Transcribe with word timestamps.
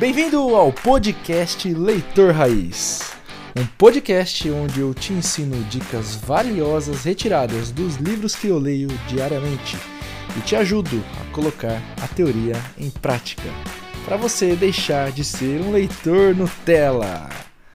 Bem-vindo 0.00 0.56
ao 0.56 0.72
podcast 0.72 1.74
Leitor 1.74 2.32
Raiz. 2.32 3.12
Um 3.54 3.66
podcast 3.66 4.50
onde 4.50 4.80
eu 4.80 4.94
te 4.94 5.12
ensino 5.12 5.62
dicas 5.64 6.16
valiosas 6.16 7.04
retiradas 7.04 7.70
dos 7.70 7.96
livros 7.96 8.34
que 8.34 8.46
eu 8.46 8.58
leio 8.58 8.88
diariamente 9.06 9.76
e 10.38 10.40
te 10.40 10.56
ajudo 10.56 11.04
a 11.20 11.30
colocar 11.34 11.82
a 12.02 12.08
teoria 12.08 12.54
em 12.78 12.88
prática, 12.88 13.42
para 14.06 14.16
você 14.16 14.56
deixar 14.56 15.12
de 15.12 15.22
ser 15.22 15.60
um 15.60 15.70
leitor 15.70 16.34
Nutella. 16.34 17.28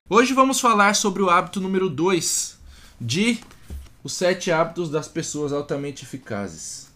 Hoje 0.09 0.33
vamos 0.33 0.59
falar 0.59 0.95
sobre 0.95 1.21
o 1.21 1.29
hábito 1.29 1.61
número 1.61 1.91
2 1.91 2.57
de 2.99 3.37
Os 4.03 4.13
Sete 4.13 4.51
Hábitos 4.51 4.89
das 4.89 5.07
Pessoas 5.07 5.53
Altamente 5.53 6.03
Eficazes. 6.03 6.91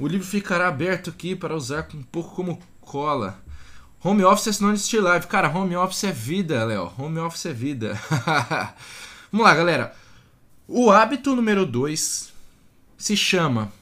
O 0.00 0.08
livro 0.08 0.26
ficará 0.26 0.66
aberto 0.66 1.10
aqui 1.10 1.36
para 1.36 1.54
usar 1.54 1.86
um 1.94 2.02
pouco 2.02 2.34
como 2.34 2.58
cola. 2.80 3.40
Home 4.04 4.24
office 4.24 4.48
é 4.48 4.52
sinônimo 4.52 4.74
de 4.74 4.80
assistir 4.80 5.00
live. 5.00 5.28
Cara, 5.28 5.48
home 5.48 5.76
office 5.76 6.02
é 6.02 6.10
vida, 6.10 6.64
Léo. 6.64 6.92
Home 6.98 7.20
office 7.20 7.46
é 7.46 7.52
vida. 7.52 7.94
Vamos 9.30 9.46
lá, 9.46 9.54
galera. 9.54 9.94
O 10.66 10.90
hábito 10.90 11.36
número 11.36 11.64
2 11.64 12.32
se 12.98 13.16
chama 13.16 13.72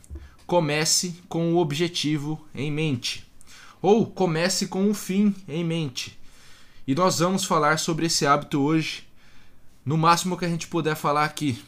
Comece 0.47 1.19
com 1.27 1.55
o 1.55 1.57
objetivo 1.57 2.47
em 2.55 2.71
mente. 2.71 3.27
Ou 3.80 4.05
comece 4.05 4.67
com 4.67 4.91
o 4.91 4.93
fim 4.93 5.35
em 5.49 5.65
mente. 5.65 6.21
E 6.87 6.95
nós 6.95 7.21
vamos 7.21 7.47
falar 7.47 7.79
sobre 7.79 8.05
esse 8.05 8.27
hábito 8.27 8.61
hoje, 8.61 9.09
no 9.87 9.97
máximo 9.97 10.37
que 10.37 10.45
a 10.45 10.51
gente 10.51 10.66
puder 10.66 10.97
falar 10.97 11.25
aqui. 11.25 11.65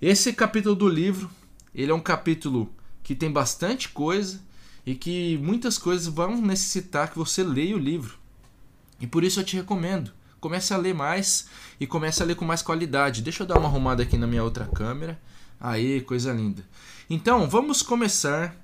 Esse 0.00 0.32
capítulo 0.32 0.76
do 0.76 0.88
livro, 0.88 1.28
ele 1.74 1.90
é 1.90 1.94
um 1.94 1.98
capítulo 1.98 2.72
que 3.02 3.16
tem 3.16 3.32
bastante 3.32 3.88
coisa 3.88 4.46
e 4.88 4.94
que 4.94 5.36
muitas 5.36 5.76
coisas 5.76 6.06
vão 6.06 6.40
necessitar 6.40 7.10
que 7.10 7.18
você 7.18 7.42
leia 7.42 7.76
o 7.76 7.78
livro. 7.78 8.18
E 8.98 9.06
por 9.06 9.22
isso 9.22 9.38
eu 9.38 9.44
te 9.44 9.54
recomendo, 9.54 10.10
comece 10.40 10.72
a 10.72 10.78
ler 10.78 10.94
mais 10.94 11.46
e 11.78 11.86
comece 11.86 12.22
a 12.22 12.26
ler 12.26 12.36
com 12.36 12.46
mais 12.46 12.62
qualidade. 12.62 13.20
Deixa 13.20 13.42
eu 13.42 13.46
dar 13.46 13.58
uma 13.58 13.68
arrumada 13.68 14.02
aqui 14.02 14.16
na 14.16 14.26
minha 14.26 14.42
outra 14.42 14.64
câmera. 14.64 15.20
Aí, 15.60 16.00
coisa 16.00 16.32
linda. 16.32 16.64
Então, 17.10 17.50
vamos 17.50 17.82
começar 17.82 18.56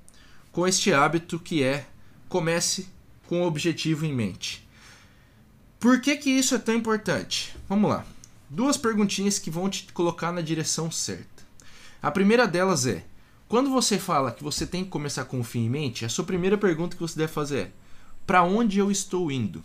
com 0.51 0.65
este 0.65 0.91
hábito 0.91 1.37
que 1.37 1.61
é 1.61 1.85
comece 2.27 2.89
com 3.27 3.43
o 3.43 3.45
objetivo 3.45 4.03
em 4.03 4.11
mente. 4.11 4.67
Por 5.79 6.01
que, 6.01 6.17
que 6.17 6.31
isso 6.31 6.55
é 6.55 6.57
tão 6.57 6.73
importante? 6.73 7.55
Vamos 7.69 7.87
lá. 7.87 8.03
Duas 8.49 8.77
perguntinhas 8.77 9.37
que 9.37 9.51
vão 9.51 9.69
te 9.69 9.93
colocar 9.93 10.31
na 10.31 10.41
direção 10.41 10.89
certa. 10.89 11.43
A 12.01 12.09
primeira 12.09 12.47
delas 12.47 12.87
é: 12.87 13.05
quando 13.55 13.69
você 13.69 13.97
fala 13.97 14.33
que 14.33 14.43
você 14.43 14.67
tem 14.67 14.83
que 14.83 14.89
começar 14.89 15.23
com 15.23 15.39
o 15.39 15.43
fim 15.43 15.59
em 15.59 15.69
mente, 15.69 16.03
a 16.03 16.09
sua 16.09 16.25
primeira 16.25 16.57
pergunta 16.57 16.93
que 16.93 17.01
você 17.01 17.17
deve 17.17 17.31
fazer 17.31 17.57
é: 17.59 17.71
para 18.27 18.43
onde 18.43 18.79
eu 18.79 18.91
estou 18.91 19.31
indo? 19.31 19.63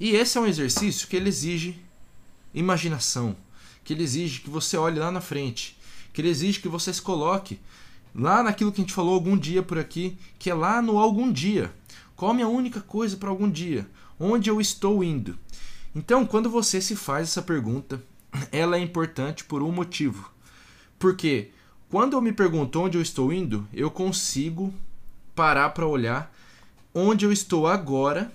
E 0.00 0.12
esse 0.16 0.38
é 0.38 0.40
um 0.40 0.46
exercício 0.46 1.06
que 1.06 1.14
ele 1.14 1.28
exige 1.28 1.78
imaginação, 2.54 3.36
que 3.84 3.92
ele 3.92 4.02
exige 4.02 4.40
que 4.40 4.48
você 4.48 4.78
olhe 4.78 4.98
lá 4.98 5.10
na 5.10 5.20
frente, 5.20 5.76
que 6.10 6.22
ele 6.22 6.30
exige 6.30 6.58
que 6.58 6.70
você 6.70 6.90
se 6.90 7.02
coloque 7.02 7.60
lá 8.14 8.42
naquilo 8.42 8.72
que 8.72 8.80
a 8.80 8.84
gente 8.84 8.94
falou 8.94 9.12
algum 9.12 9.36
dia 9.36 9.62
por 9.62 9.78
aqui, 9.78 10.16
que 10.38 10.48
é 10.48 10.54
lá 10.54 10.80
no 10.80 10.96
algum 10.96 11.30
dia. 11.30 11.70
Qual 12.16 12.30
a 12.30 12.34
minha 12.34 12.48
única 12.48 12.80
coisa 12.80 13.18
para 13.18 13.28
algum 13.28 13.50
dia? 13.50 13.86
Onde 14.18 14.48
eu 14.48 14.58
estou 14.58 15.04
indo? 15.04 15.38
Então, 15.94 16.24
quando 16.24 16.48
você 16.48 16.80
se 16.80 16.96
faz 16.96 17.28
essa 17.28 17.42
pergunta, 17.42 18.02
ela 18.50 18.78
é 18.78 18.80
importante 18.80 19.44
por 19.44 19.62
um 19.62 19.70
motivo. 19.70 20.30
Porque 20.98 21.50
quando 21.90 22.14
eu 22.14 22.20
me 22.20 22.32
pergunto 22.32 22.80
onde 22.80 22.98
eu 22.98 23.02
estou 23.02 23.32
indo, 23.32 23.66
eu 23.72 23.90
consigo 23.90 24.74
parar 25.34 25.70
para 25.70 25.86
olhar 25.86 26.32
onde 26.92 27.24
eu 27.24 27.32
estou 27.32 27.66
agora 27.66 28.32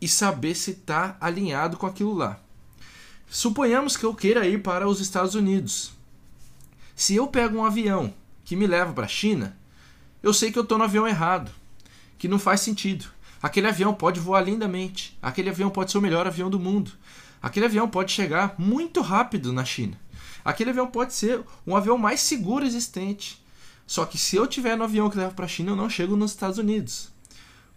e 0.00 0.08
saber 0.08 0.54
se 0.54 0.70
está 0.70 1.16
alinhado 1.20 1.76
com 1.76 1.86
aquilo 1.86 2.14
lá. 2.14 2.38
Suponhamos 3.28 3.96
que 3.96 4.04
eu 4.04 4.14
queira 4.14 4.46
ir 4.46 4.62
para 4.62 4.88
os 4.88 5.00
Estados 5.00 5.34
Unidos. 5.34 5.92
Se 6.94 7.14
eu 7.14 7.26
pego 7.26 7.58
um 7.58 7.64
avião 7.64 8.14
que 8.44 8.56
me 8.56 8.66
leva 8.66 8.92
para 8.92 9.04
a 9.04 9.08
China, 9.08 9.56
eu 10.22 10.32
sei 10.32 10.50
que 10.50 10.58
eu 10.58 10.62
estou 10.62 10.78
no 10.78 10.84
avião 10.84 11.06
errado, 11.06 11.50
que 12.16 12.28
não 12.28 12.38
faz 12.38 12.60
sentido. 12.60 13.06
Aquele 13.42 13.66
avião 13.66 13.92
pode 13.92 14.18
voar 14.20 14.40
lindamente, 14.40 15.18
aquele 15.20 15.50
avião 15.50 15.68
pode 15.68 15.90
ser 15.90 15.98
o 15.98 16.02
melhor 16.02 16.26
avião 16.26 16.48
do 16.48 16.58
mundo, 16.58 16.92
aquele 17.42 17.66
avião 17.66 17.88
pode 17.88 18.12
chegar 18.12 18.54
muito 18.56 19.02
rápido 19.02 19.52
na 19.52 19.64
China. 19.64 19.98
Aquele 20.46 20.70
avião 20.70 20.86
pode 20.86 21.12
ser 21.12 21.42
um 21.66 21.74
avião 21.74 21.98
mais 21.98 22.20
seguro 22.20 22.64
existente. 22.64 23.44
Só 23.84 24.04
que 24.06 24.16
se 24.16 24.36
eu 24.36 24.46
tiver 24.46 24.76
no 24.76 24.84
avião 24.84 25.10
que 25.10 25.18
leva 25.18 25.32
para 25.32 25.44
a 25.44 25.48
China, 25.48 25.72
eu 25.72 25.76
não 25.76 25.90
chego 25.90 26.14
nos 26.14 26.30
Estados 26.30 26.56
Unidos. 26.56 27.08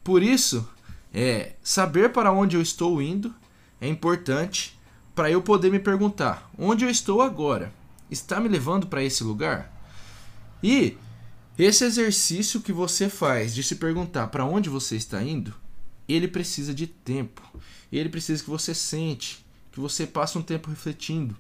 Por 0.04 0.22
isso, 0.22 0.70
é, 1.12 1.54
saber 1.64 2.12
para 2.12 2.32
onde 2.32 2.56
eu 2.56 2.62
estou 2.62 3.02
indo 3.02 3.34
é 3.82 3.88
importante 3.88 4.80
para 5.16 5.32
eu 5.32 5.42
poder 5.42 5.72
me 5.72 5.80
perguntar: 5.80 6.48
onde 6.56 6.86
eu 6.86 6.92
estou 6.92 7.24
agora? 7.24 7.74
Está 8.12 8.40
me 8.40 8.48
levando 8.48 8.86
para 8.86 9.04
esse 9.04 9.24
lugar? 9.24 9.74
E 10.62 10.96
esse 11.58 11.84
exercício 11.84 12.62
que 12.62 12.72
você 12.72 13.10
faz 13.10 13.56
de 13.56 13.64
se 13.64 13.78
perguntar 13.78 14.28
para 14.28 14.46
onde 14.46 14.70
você 14.70 14.96
está 14.96 15.24
indo, 15.24 15.56
ele 16.08 16.28
precisa 16.28 16.72
de 16.72 16.86
tempo. 16.86 17.42
Ele 17.92 18.10
precisa 18.10 18.44
que 18.44 18.50
você 18.50 18.76
sente, 18.76 19.44
que 19.72 19.80
você 19.80 20.06
passe 20.06 20.38
um 20.38 20.44
tempo 20.44 20.70
refletindo 20.70 21.36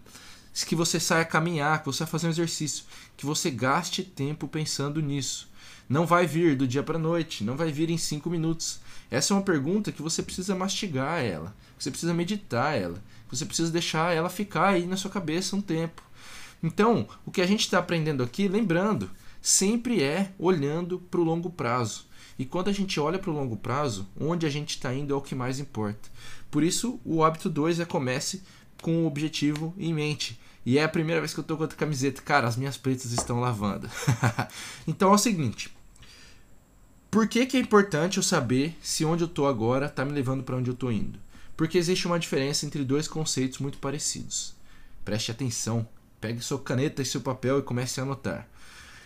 que 0.65 0.75
você 0.75 0.99
saia 0.99 1.25
caminhar, 1.25 1.79
que 1.79 1.85
você 1.85 2.05
fazer 2.05 2.27
um 2.27 2.31
exercício, 2.31 2.85
que 3.15 3.25
você 3.25 3.49
gaste 3.51 4.03
tempo 4.03 4.47
pensando 4.47 5.01
nisso. 5.01 5.49
Não 5.87 6.05
vai 6.05 6.27
vir 6.27 6.55
do 6.55 6.67
dia 6.67 6.83
para 6.83 6.99
noite, 6.99 7.43
não 7.43 7.57
vai 7.57 7.71
vir 7.71 7.89
em 7.89 7.97
cinco 7.97 8.29
minutos. 8.29 8.79
Essa 9.09 9.33
é 9.33 9.37
uma 9.37 9.43
pergunta 9.43 9.91
que 9.91 10.01
você 10.01 10.21
precisa 10.21 10.55
mastigar 10.55 11.23
ela, 11.23 11.55
você 11.77 11.89
precisa 11.89 12.13
meditar 12.13 12.77
ela, 12.77 13.01
você 13.29 13.45
precisa 13.45 13.71
deixar 13.71 14.15
ela 14.15 14.29
ficar 14.29 14.69
aí 14.69 14.85
na 14.85 14.97
sua 14.97 15.09
cabeça 15.09 15.55
um 15.55 15.61
tempo. 15.61 16.03
Então, 16.61 17.07
o 17.25 17.31
que 17.31 17.41
a 17.41 17.47
gente 17.47 17.61
está 17.61 17.79
aprendendo 17.79 18.21
aqui, 18.21 18.47
lembrando, 18.47 19.09
sempre 19.41 20.03
é 20.03 20.31
olhando 20.37 20.99
para 20.99 21.19
o 21.19 21.23
longo 21.23 21.49
prazo. 21.49 22.05
E 22.37 22.45
quando 22.45 22.69
a 22.69 22.73
gente 22.73 22.99
olha 22.99 23.19
para 23.19 23.31
o 23.31 23.33
longo 23.33 23.57
prazo, 23.57 24.07
onde 24.19 24.45
a 24.45 24.49
gente 24.49 24.71
está 24.71 24.93
indo 24.93 25.13
é 25.13 25.17
o 25.17 25.21
que 25.21 25.35
mais 25.35 25.59
importa. 25.59 26.09
Por 26.51 26.63
isso, 26.63 26.99
o 27.03 27.23
hábito 27.23 27.49
2 27.49 27.79
é 27.79 27.85
comece 27.85 28.43
com 28.81 29.03
o 29.03 29.07
objetivo 29.07 29.73
em 29.77 29.93
mente. 29.93 30.39
E 30.69 30.77
é 30.77 30.83
a 30.83 30.87
primeira 30.87 31.19
vez 31.19 31.33
que 31.33 31.39
eu 31.39 31.43
tô 31.43 31.57
com 31.57 31.63
outra 31.63 31.75
camiseta. 31.75 32.21
Cara, 32.21 32.47
as 32.47 32.55
minhas 32.55 32.77
pretas 32.77 33.11
estão 33.11 33.39
lavando. 33.39 33.89
então 34.87 35.11
é 35.11 35.15
o 35.15 35.17
seguinte. 35.17 35.75
Por 37.09 37.27
que, 37.27 37.47
que 37.47 37.57
é 37.57 37.59
importante 37.59 38.17
eu 38.17 38.23
saber 38.23 38.77
se 38.79 39.03
onde 39.03 39.23
eu 39.23 39.27
tô 39.27 39.47
agora 39.47 39.89
tá 39.89 40.05
me 40.05 40.11
levando 40.11 40.43
para 40.43 40.55
onde 40.55 40.69
eu 40.69 40.75
tô 40.75 40.91
indo? 40.91 41.17
Porque 41.57 41.75
existe 41.75 42.05
uma 42.05 42.19
diferença 42.19 42.67
entre 42.67 42.83
dois 42.83 43.07
conceitos 43.07 43.57
muito 43.57 43.79
parecidos. 43.79 44.53
Preste 45.03 45.31
atenção. 45.31 45.87
Pegue 46.21 46.39
sua 46.39 46.59
caneta 46.59 47.01
e 47.01 47.05
seu 47.05 47.21
papel 47.21 47.57
e 47.57 47.63
comece 47.63 47.99
a 47.99 48.03
anotar. 48.03 48.47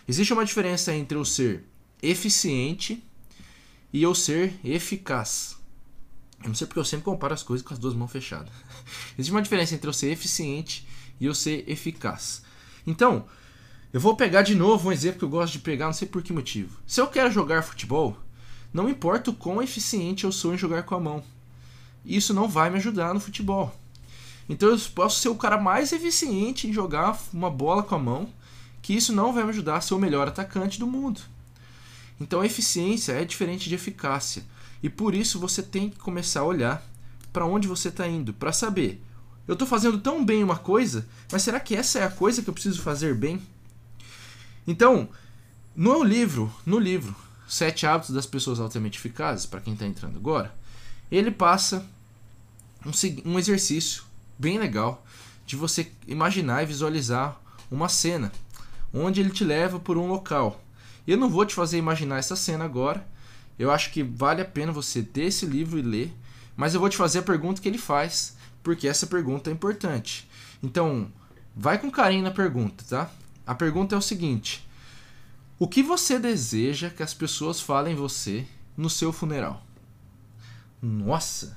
Existe 0.06 0.34
uma 0.34 0.44
diferença 0.44 0.94
entre 0.94 1.16
eu 1.16 1.24
ser 1.24 1.64
eficiente 2.02 3.02
e 3.90 4.02
eu 4.02 4.14
ser 4.14 4.52
eficaz. 4.62 5.56
Eu 6.42 6.48
não 6.48 6.54
sei 6.54 6.66
porque 6.66 6.80
eu 6.80 6.84
sempre 6.84 7.06
comparo 7.06 7.32
as 7.32 7.42
coisas 7.42 7.66
com 7.66 7.72
as 7.72 7.80
duas 7.80 7.94
mãos 7.94 8.12
fechadas. 8.12 8.52
Existe 9.16 9.30
uma 9.32 9.40
diferença 9.40 9.74
entre 9.74 9.88
eu 9.88 9.94
ser 9.94 10.10
eficiente 10.10 10.86
e 11.20 11.26
eu 11.26 11.34
ser 11.34 11.64
eficaz. 11.68 12.42
Então, 12.86 13.26
eu 13.92 14.00
vou 14.00 14.16
pegar 14.16 14.42
de 14.42 14.54
novo 14.54 14.88
um 14.88 14.92
exemplo 14.92 15.20
que 15.20 15.24
eu 15.24 15.28
gosto 15.28 15.52
de 15.52 15.60
pegar, 15.60 15.86
não 15.86 15.92
sei 15.92 16.08
por 16.08 16.22
que 16.22 16.32
motivo. 16.32 16.80
Se 16.86 17.00
eu 17.00 17.06
quero 17.06 17.30
jogar 17.30 17.62
futebol, 17.62 18.16
não 18.72 18.88
importa 18.88 19.30
o 19.30 19.34
quão 19.34 19.62
eficiente 19.62 20.24
eu 20.24 20.32
sou 20.32 20.52
em 20.52 20.58
jogar 20.58 20.82
com 20.82 20.96
a 20.96 21.00
mão. 21.00 21.22
Isso 22.04 22.34
não 22.34 22.48
vai 22.48 22.70
me 22.70 22.76
ajudar 22.78 23.14
no 23.14 23.20
futebol. 23.20 23.72
Então 24.48 24.68
eu 24.68 24.78
posso 24.94 25.20
ser 25.20 25.28
o 25.28 25.36
cara 25.36 25.56
mais 25.56 25.92
eficiente 25.92 26.66
em 26.66 26.72
jogar 26.72 27.18
uma 27.32 27.50
bola 27.50 27.82
com 27.82 27.94
a 27.94 27.98
mão, 27.98 28.28
que 28.82 28.94
isso 28.94 29.12
não 29.12 29.32
vai 29.32 29.44
me 29.44 29.50
ajudar 29.50 29.76
a 29.76 29.80
ser 29.80 29.94
o 29.94 29.98
melhor 29.98 30.28
atacante 30.28 30.78
do 30.78 30.86
mundo. 30.86 31.20
Então 32.20 32.44
eficiência 32.44 33.12
é 33.12 33.24
diferente 33.24 33.68
de 33.68 33.74
eficácia. 33.74 34.44
E 34.82 34.90
por 34.90 35.14
isso 35.14 35.38
você 35.38 35.62
tem 35.62 35.88
que 35.88 35.98
começar 35.98 36.40
a 36.40 36.44
olhar 36.44 36.84
para 37.32 37.46
onde 37.46 37.66
você 37.66 37.88
está 37.88 38.06
indo, 38.06 38.34
para 38.34 38.52
saber 38.52 39.00
eu 39.46 39.52
estou 39.52 39.68
fazendo 39.68 39.98
tão 39.98 40.24
bem 40.24 40.42
uma 40.42 40.56
coisa, 40.56 41.06
mas 41.30 41.42
será 41.42 41.60
que 41.60 41.76
essa 41.76 41.98
é 41.98 42.04
a 42.04 42.10
coisa 42.10 42.42
que 42.42 42.48
eu 42.48 42.54
preciso 42.54 42.80
fazer 42.80 43.14
bem? 43.14 43.40
Então, 44.66 45.08
no 45.76 46.02
livro, 46.02 46.52
no 46.64 46.78
livro 46.78 47.14
Sete 47.46 47.86
Hábitos 47.86 48.14
das 48.14 48.26
Pessoas 48.26 48.58
Altamente 48.58 48.98
Eficazes, 48.98 49.44
para 49.44 49.60
quem 49.60 49.74
está 49.74 49.86
entrando 49.86 50.16
agora, 50.16 50.54
ele 51.10 51.30
passa 51.30 51.86
um, 52.84 52.90
um 53.32 53.38
exercício 53.38 54.04
bem 54.38 54.58
legal 54.58 55.04
de 55.46 55.56
você 55.56 55.90
imaginar 56.06 56.62
e 56.62 56.66
visualizar 56.66 57.38
uma 57.70 57.88
cena 57.88 58.32
onde 58.92 59.20
ele 59.20 59.30
te 59.30 59.44
leva 59.44 59.78
por 59.78 59.98
um 59.98 60.06
local. 60.06 60.62
Eu 61.06 61.18
não 61.18 61.28
vou 61.28 61.44
te 61.44 61.54
fazer 61.54 61.76
imaginar 61.76 62.18
essa 62.18 62.36
cena 62.36 62.64
agora. 62.64 63.06
Eu 63.58 63.70
acho 63.70 63.90
que 63.90 64.02
vale 64.02 64.40
a 64.40 64.44
pena 64.44 64.72
você 64.72 65.02
ter 65.02 65.24
esse 65.24 65.44
livro 65.44 65.78
e 65.78 65.82
ler, 65.82 66.12
mas 66.56 66.72
eu 66.72 66.80
vou 66.80 66.88
te 66.88 66.96
fazer 66.96 67.18
a 67.18 67.22
pergunta 67.22 67.60
que 67.60 67.68
ele 67.68 67.78
faz 67.78 68.36
porque 68.64 68.88
essa 68.88 69.06
pergunta 69.06 69.50
é 69.50 69.52
importante. 69.52 70.28
Então, 70.62 71.12
vai 71.54 71.78
com 71.78 71.90
carinho 71.90 72.24
na 72.24 72.30
pergunta, 72.30 72.82
tá? 72.88 73.10
A 73.46 73.54
pergunta 73.54 73.94
é 73.94 73.98
o 73.98 74.02
seguinte: 74.02 74.66
O 75.58 75.68
que 75.68 75.82
você 75.82 76.18
deseja 76.18 76.90
que 76.90 77.02
as 77.02 77.14
pessoas 77.14 77.60
falem 77.60 77.94
você 77.94 78.44
no 78.76 78.90
seu 78.90 79.12
funeral? 79.12 79.64
Nossa, 80.82 81.56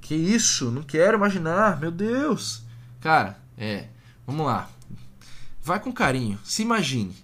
que 0.00 0.14
isso? 0.14 0.70
Não 0.70 0.82
quero 0.82 1.16
imaginar, 1.18 1.78
meu 1.78 1.90
Deus. 1.90 2.62
Cara, 3.00 3.38
é, 3.58 3.88
vamos 4.24 4.46
lá. 4.46 4.70
Vai 5.62 5.80
com 5.80 5.92
carinho, 5.92 6.38
se 6.44 6.62
imagine. 6.62 7.14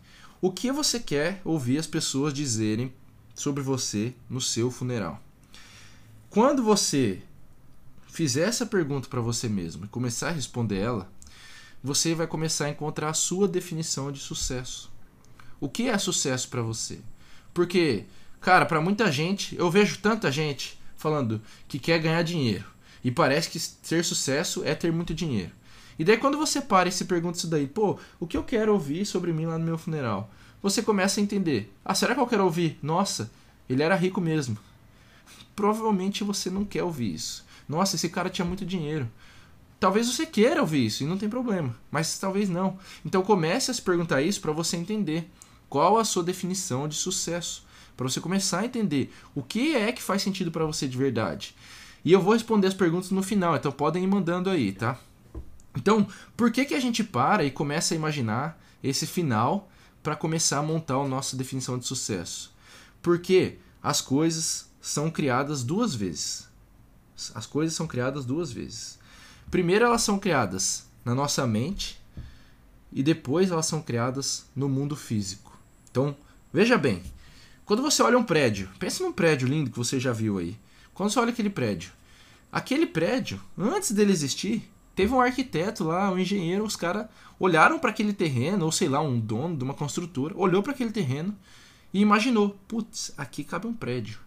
O 0.41 0.51
que 0.51 0.73
você 0.73 0.99
quer 0.99 1.41
ouvir 1.45 1.79
as 1.79 1.87
pessoas 1.87 2.35
dizerem 2.35 2.93
sobre 3.37 3.63
você 3.63 4.13
no 4.29 4.41
seu 4.41 4.69
funeral? 4.69 5.23
Quando 6.29 6.65
você 6.65 7.23
fizer 8.13 8.47
essa 8.47 8.67
pergunta 8.67 9.09
para 9.09 9.23
você 9.23 9.49
mesmo 9.49 9.87
e 9.87 9.89
começar 9.89 10.29
a 10.29 10.33
responder 10.33 10.77
ela, 10.77 11.11
você 11.83 12.15
vai 12.15 12.27
começar 12.27 12.67
a 12.67 12.69
encontrar 12.69 13.09
a 13.09 13.15
sua 13.15 13.49
definição 13.49 14.13
de 14.13 14.21
sucesso. 14.21 14.93
O 15.59 15.67
que 15.67 15.89
é 15.89 15.97
sucesso 15.97 16.47
para 16.51 16.61
você? 16.61 17.01
Porque, 17.55 18.05
cara, 18.39 18.67
para 18.67 18.83
muita 18.83 19.11
gente, 19.11 19.57
eu 19.57 19.71
vejo 19.71 19.99
tanta 19.99 20.31
gente 20.31 20.79
falando 20.95 21.41
que 21.67 21.79
quer 21.79 21.99
ganhar 22.01 22.23
dinheiro 22.23 22.67
e 23.03 23.11
parece 23.11 23.49
que 23.49 23.59
ser 23.59 24.05
sucesso 24.05 24.63
é 24.63 24.75
ter 24.75 24.93
muito 24.93 25.15
dinheiro. 25.15 25.53
E 25.99 26.05
daí 26.05 26.19
quando 26.19 26.37
você 26.37 26.61
para 26.61 26.91
e 26.91 26.93
se 26.93 27.07
pergunta 27.07 27.39
isso 27.39 27.49
daí, 27.49 27.67
pô, 27.67 27.99
o 28.21 28.27
que 28.27 28.37
eu 28.37 28.45
quero 28.45 28.75
ouvir 28.75 29.07
sobre 29.07 29.33
mim 29.33 29.47
lá 29.47 29.57
no 29.57 29.65
meu 29.65 29.79
funeral? 29.79 30.31
Você 30.63 30.83
começa 30.83 31.19
a 31.19 31.23
entender. 31.23 31.75
Ah, 31.83 31.95
será 31.95 32.15
que 32.15 32.21
eu 32.21 32.27
quero 32.27 32.45
ouvir? 32.45 32.79
Nossa, 32.83 33.31
ele 33.71 33.83
era 33.83 33.97
rico 33.97 34.21
mesmo 34.21 34.59
provavelmente 35.55 36.25
você 36.25 36.51
não 36.51 36.65
quer 36.65 36.83
ouvir 36.83 37.15
isso. 37.15 37.45
Nossa, 37.69 37.97
esse 37.97 38.09
cara 38.09 38.31
tinha 38.31 38.45
muito 38.45 38.65
dinheiro. 38.65 39.09
Talvez 39.79 40.07
você 40.07 40.25
queira 40.25 40.61
ouvir 40.61 40.87
isso 40.87 41.03
e 41.03 41.07
não 41.07 41.19
tem 41.19 41.29
problema, 41.29 41.75
mas 41.91 42.19
talvez 42.19 42.49
não. 42.49 42.79
Então 43.05 43.23
comece 43.23 43.71
a 43.71 43.75
se 43.75 43.83
perguntar 43.83 44.23
isso 44.23 44.41
para 44.41 44.53
você 44.53 44.77
entender 44.77 45.29
qual 45.69 45.99
a 45.99 46.05
sua 46.05 46.23
definição 46.23 46.87
de 46.87 46.95
sucesso, 46.95 47.67
para 47.97 48.09
você 48.09 48.21
começar 48.21 48.61
a 48.61 48.65
entender 48.65 49.13
o 49.35 49.43
que 49.43 49.75
é 49.75 49.91
que 49.91 50.03
faz 50.03 50.23
sentido 50.23 50.53
para 50.53 50.65
você 50.65 50.87
de 50.87 50.97
verdade. 50.97 51.55
E 52.05 52.13
eu 52.13 52.21
vou 52.21 52.33
responder 52.33 52.67
as 52.67 52.75
perguntas 52.75 53.11
no 53.11 53.23
final, 53.23 53.57
então 53.57 53.73
podem 53.73 54.05
ir 54.05 54.07
mandando 54.07 54.51
aí, 54.51 54.73
tá? 54.73 54.99
Então, 55.77 56.07
por 56.37 56.51
que 56.51 56.65
que 56.65 56.75
a 56.75 56.81
gente 56.81 57.03
para 57.03 57.45
e 57.45 57.51
começa 57.51 57.95
a 57.95 57.97
imaginar 57.97 58.61
esse 58.83 59.07
final 59.07 59.71
para 60.03 60.17
começar 60.17 60.59
a 60.59 60.63
montar 60.63 60.97
a 60.97 61.09
nossa 61.09 61.37
definição 61.37 61.79
de 61.79 61.87
sucesso? 61.87 62.53
Porque 63.01 63.59
as 63.83 64.01
coisas 64.01 64.71
são 64.83 65.09
criadas 65.09 65.63
duas 65.63 65.95
vezes. 65.95 66.49
As 67.37 67.47
coisas 67.47 67.75
são 67.75 67.87
criadas 67.87 68.25
duas 68.25 68.51
vezes. 68.51 68.99
Primeiro, 69.49 69.85
elas 69.85 70.03
são 70.03 70.19
criadas 70.19 70.87
na 71.05 71.15
nossa 71.15 71.47
mente 71.47 72.03
e 72.93 73.01
depois 73.01 73.53
elas 73.53 73.67
são 73.67 73.81
criadas 73.81 74.45
no 74.57 74.69
mundo 74.69 74.97
físico. 74.97 75.57
Então, 75.89 76.17
veja 76.53 76.77
bem, 76.77 77.01
quando 77.65 77.81
você 77.81 78.03
olha 78.03 78.19
um 78.19 78.25
prédio, 78.25 78.69
pense 78.81 79.03
num 79.03 79.13
prédio 79.13 79.47
lindo 79.47 79.71
que 79.71 79.79
você 79.79 80.01
já 80.01 80.13
viu 80.13 80.39
aí. 80.39 80.59
Quando 80.93 81.11
você 81.11 81.21
olha 81.21 81.31
aquele 81.31 81.49
prédio, 81.49 81.93
aquele 82.51 82.87
prédio, 82.87 83.41
antes 83.57 83.93
dele 83.93 84.11
existir, 84.11 84.69
teve 84.97 85.15
um 85.15 85.21
arquiteto 85.21 85.85
lá, 85.85 86.11
um 86.11 86.19
engenheiro, 86.19 86.65
os 86.65 86.75
caras 86.75 87.07
olharam 87.39 87.79
para 87.79 87.91
aquele 87.91 88.13
terreno, 88.13 88.65
ou 88.65 88.73
sei 88.73 88.89
lá, 88.89 89.01
um 89.01 89.19
dono 89.19 89.57
de 89.57 89.63
uma 89.63 89.75
construtora, 89.75 90.35
olhou 90.37 90.61
para 90.61 90.73
aquele 90.73 90.91
terreno 90.91 91.37
e 91.95 92.01
imaginou: 92.01 92.59
putz, 92.67 93.13
aqui 93.17 93.45
cabe 93.45 93.69
um 93.69 93.75
prédio. 93.75 94.19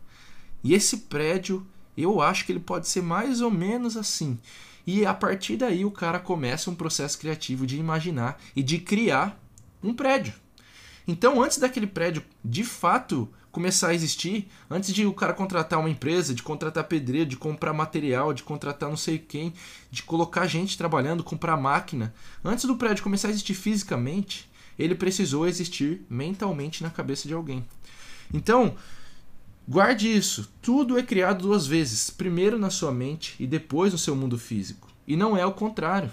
E 0.66 0.74
esse 0.74 0.98
prédio, 0.98 1.64
eu 1.96 2.20
acho 2.20 2.44
que 2.44 2.52
ele 2.52 2.60
pode 2.60 2.88
ser 2.88 3.04
mais 3.04 3.40
ou 3.40 3.52
menos 3.52 3.96
assim. 3.96 4.40
E 4.86 5.06
a 5.06 5.14
partir 5.14 5.58
daí 5.58 5.86
o 5.86 5.92
cara 5.92 6.20
começa 6.20 6.72
um 6.72 6.76
processo 6.76 7.20
criativo 7.20 7.68
de 7.68 7.78
imaginar 7.78 8.42
e 8.56 8.64
de 8.64 8.80
criar 8.80 9.40
um 9.84 9.94
prédio. 9.94 10.34
Então, 11.08 11.44
antes 11.44 11.60
daquele 11.60 11.86
prédio 11.86 12.24
de 12.44 12.64
fato 12.64 13.30
começar 13.52 13.90
a 13.90 13.94
existir, 13.94 14.50
antes 14.68 14.92
de 14.92 15.06
o 15.06 15.14
cara 15.14 15.36
contratar 15.36 15.80
uma 15.80 15.90
empresa, 15.90 16.34
de 16.34 16.42
contratar 16.42 16.86
pedreiro, 16.86 17.30
de 17.30 17.38
comprar 17.38 17.72
material, 17.72 18.34
de 18.34 18.42
contratar 18.42 18.90
não 18.90 18.98
sei 18.98 19.20
quem, 19.20 19.54
de 19.92 20.02
colocar 20.02 20.48
gente 20.48 20.80
trabalhando, 20.80 21.24
comprar 21.24 21.56
máquina, 21.58 22.12
antes 22.44 22.66
do 22.66 22.76
prédio 22.76 23.04
começar 23.04 23.28
a 23.28 23.32
existir 23.32 23.54
fisicamente, 23.54 24.50
ele 24.80 24.96
precisou 24.96 25.48
existir 25.48 26.04
mentalmente 26.10 26.82
na 26.82 26.90
cabeça 26.90 27.28
de 27.28 27.36
alguém. 27.36 27.64
Então, 28.34 28.76
Guarde 29.68 30.16
isso. 30.16 30.52
Tudo 30.62 30.98
é 30.98 31.02
criado 31.02 31.42
duas 31.42 31.66
vezes, 31.66 32.12
primeiro 32.12 32.60
na 32.60 32.70
sua 32.70 32.92
mente 32.92 33.36
e 33.40 33.48
depois 33.48 33.92
no 33.92 33.98
seu 33.98 34.16
mundo 34.16 34.38
físico. 34.38 34.88
E 35.08 35.16
não 35.16 35.36
é 35.36 35.44
o 35.46 35.54
contrário. 35.54 36.12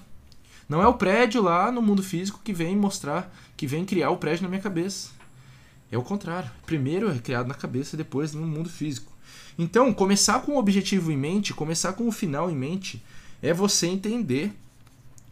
Não 0.67 0.81
é 0.83 0.87
o 0.87 0.95
prédio 0.95 1.43
lá 1.43 1.71
no 1.71 1.83
mundo 1.83 2.03
físico 2.03 2.41
que 2.43 2.53
vem 2.53 2.75
mostrar, 2.75 3.31
que 3.55 3.67
vem 3.67 3.85
criar 3.85 4.11
o 4.11 4.17
prédio 4.17 4.45
na 4.45 4.49
minha 4.49 4.63
cabeça. 4.63 5.11
É 5.91 5.99
o 5.99 6.03
contrário. 6.03 6.51
Primeiro 6.65 7.11
é 7.11 7.19
criado 7.19 7.47
na 7.47 7.55
cabeça, 7.55 7.95
depois 7.95 8.33
no 8.33 8.47
mundo 8.47 8.71
físico. 8.71 9.13
Então, 9.59 9.93
começar 9.93 10.41
com 10.41 10.53
o 10.53 10.59
objetivo 10.59 11.13
em 11.13 11.17
mente, 11.17 11.53
começar 11.53 11.93
com 11.93 12.09
o 12.09 12.13
final 12.13 12.51
em 12.51 12.57
mente, 12.57 13.05
é 13.43 13.53
você 13.53 13.87
entender 13.87 14.51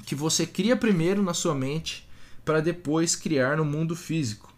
que 0.04 0.14
você 0.14 0.46
cria 0.46 0.76
primeiro 0.76 1.22
na 1.22 1.32
sua 1.32 1.54
mente 1.54 2.06
para 2.44 2.60
depois 2.60 3.16
criar 3.16 3.56
no 3.56 3.64
mundo 3.64 3.96
físico. 3.96 4.49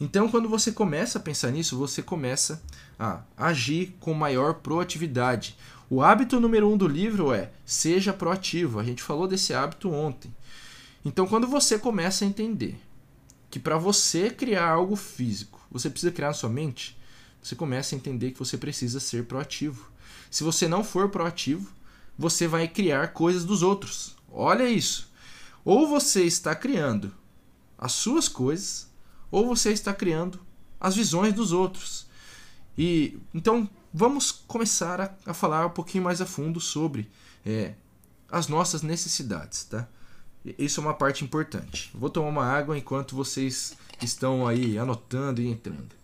Então, 0.00 0.28
quando 0.28 0.48
você 0.48 0.72
começa 0.72 1.18
a 1.18 1.22
pensar 1.22 1.50
nisso, 1.50 1.78
você 1.78 2.02
começa 2.02 2.62
a 2.98 3.22
agir 3.36 3.96
com 4.00 4.12
maior 4.12 4.54
proatividade. 4.54 5.56
O 5.88 6.02
hábito 6.02 6.40
número 6.40 6.68
um 6.68 6.76
do 6.76 6.88
livro 6.88 7.32
é 7.32 7.52
seja 7.64 8.12
proativo. 8.12 8.80
A 8.80 8.84
gente 8.84 9.02
falou 9.02 9.28
desse 9.28 9.54
hábito 9.54 9.90
ontem. 9.90 10.34
Então, 11.04 11.26
quando 11.26 11.46
você 11.46 11.78
começa 11.78 12.24
a 12.24 12.28
entender 12.28 12.80
que 13.50 13.60
para 13.60 13.78
você 13.78 14.30
criar 14.30 14.68
algo 14.68 14.96
físico, 14.96 15.60
você 15.70 15.88
precisa 15.88 16.10
criar 16.10 16.28
na 16.28 16.34
sua 16.34 16.50
mente, 16.50 16.98
você 17.40 17.54
começa 17.54 17.94
a 17.94 17.98
entender 17.98 18.32
que 18.32 18.38
você 18.38 18.56
precisa 18.56 18.98
ser 18.98 19.26
proativo. 19.26 19.90
Se 20.30 20.42
você 20.42 20.66
não 20.66 20.82
for 20.82 21.10
proativo, 21.10 21.70
você 22.18 22.48
vai 22.48 22.66
criar 22.66 23.08
coisas 23.08 23.44
dos 23.44 23.62
outros. 23.62 24.16
Olha 24.32 24.68
isso. 24.68 25.12
Ou 25.64 25.86
você 25.86 26.24
está 26.24 26.54
criando 26.54 27.12
as 27.78 27.92
suas 27.92 28.28
coisas, 28.28 28.90
ou 29.34 29.44
você 29.48 29.72
está 29.72 29.92
criando 29.92 30.38
as 30.78 30.94
visões 30.94 31.34
dos 31.34 31.50
outros. 31.50 32.06
E 32.78 33.18
então 33.34 33.68
vamos 33.92 34.30
começar 34.30 35.00
a, 35.00 35.12
a 35.26 35.34
falar 35.34 35.66
um 35.66 35.70
pouquinho 35.70 36.04
mais 36.04 36.20
a 36.20 36.26
fundo 36.26 36.60
sobre 36.60 37.10
é, 37.44 37.74
as 38.30 38.46
nossas 38.46 38.82
necessidades, 38.82 39.64
tá? 39.64 39.88
Isso 40.56 40.78
é 40.78 40.84
uma 40.84 40.94
parte 40.94 41.24
importante. 41.24 41.90
Vou 41.92 42.08
tomar 42.08 42.28
uma 42.28 42.44
água 42.44 42.78
enquanto 42.78 43.16
vocês 43.16 43.76
estão 44.00 44.46
aí 44.46 44.78
anotando 44.78 45.42
e 45.42 45.48
entrando. 45.48 45.96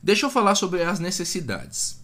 Deixa 0.00 0.26
eu 0.26 0.30
falar 0.30 0.54
sobre 0.54 0.84
as 0.84 1.00
necessidades. 1.00 2.00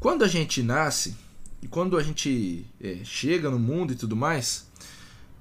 Quando 0.00 0.24
a 0.24 0.28
gente 0.28 0.64
nasce 0.64 1.16
e 1.62 1.68
quando 1.68 1.96
a 1.96 2.02
gente 2.02 2.66
é, 2.80 3.04
chega 3.04 3.48
no 3.48 3.58
mundo 3.58 3.92
e 3.92 3.96
tudo 3.96 4.16
mais, 4.16 4.66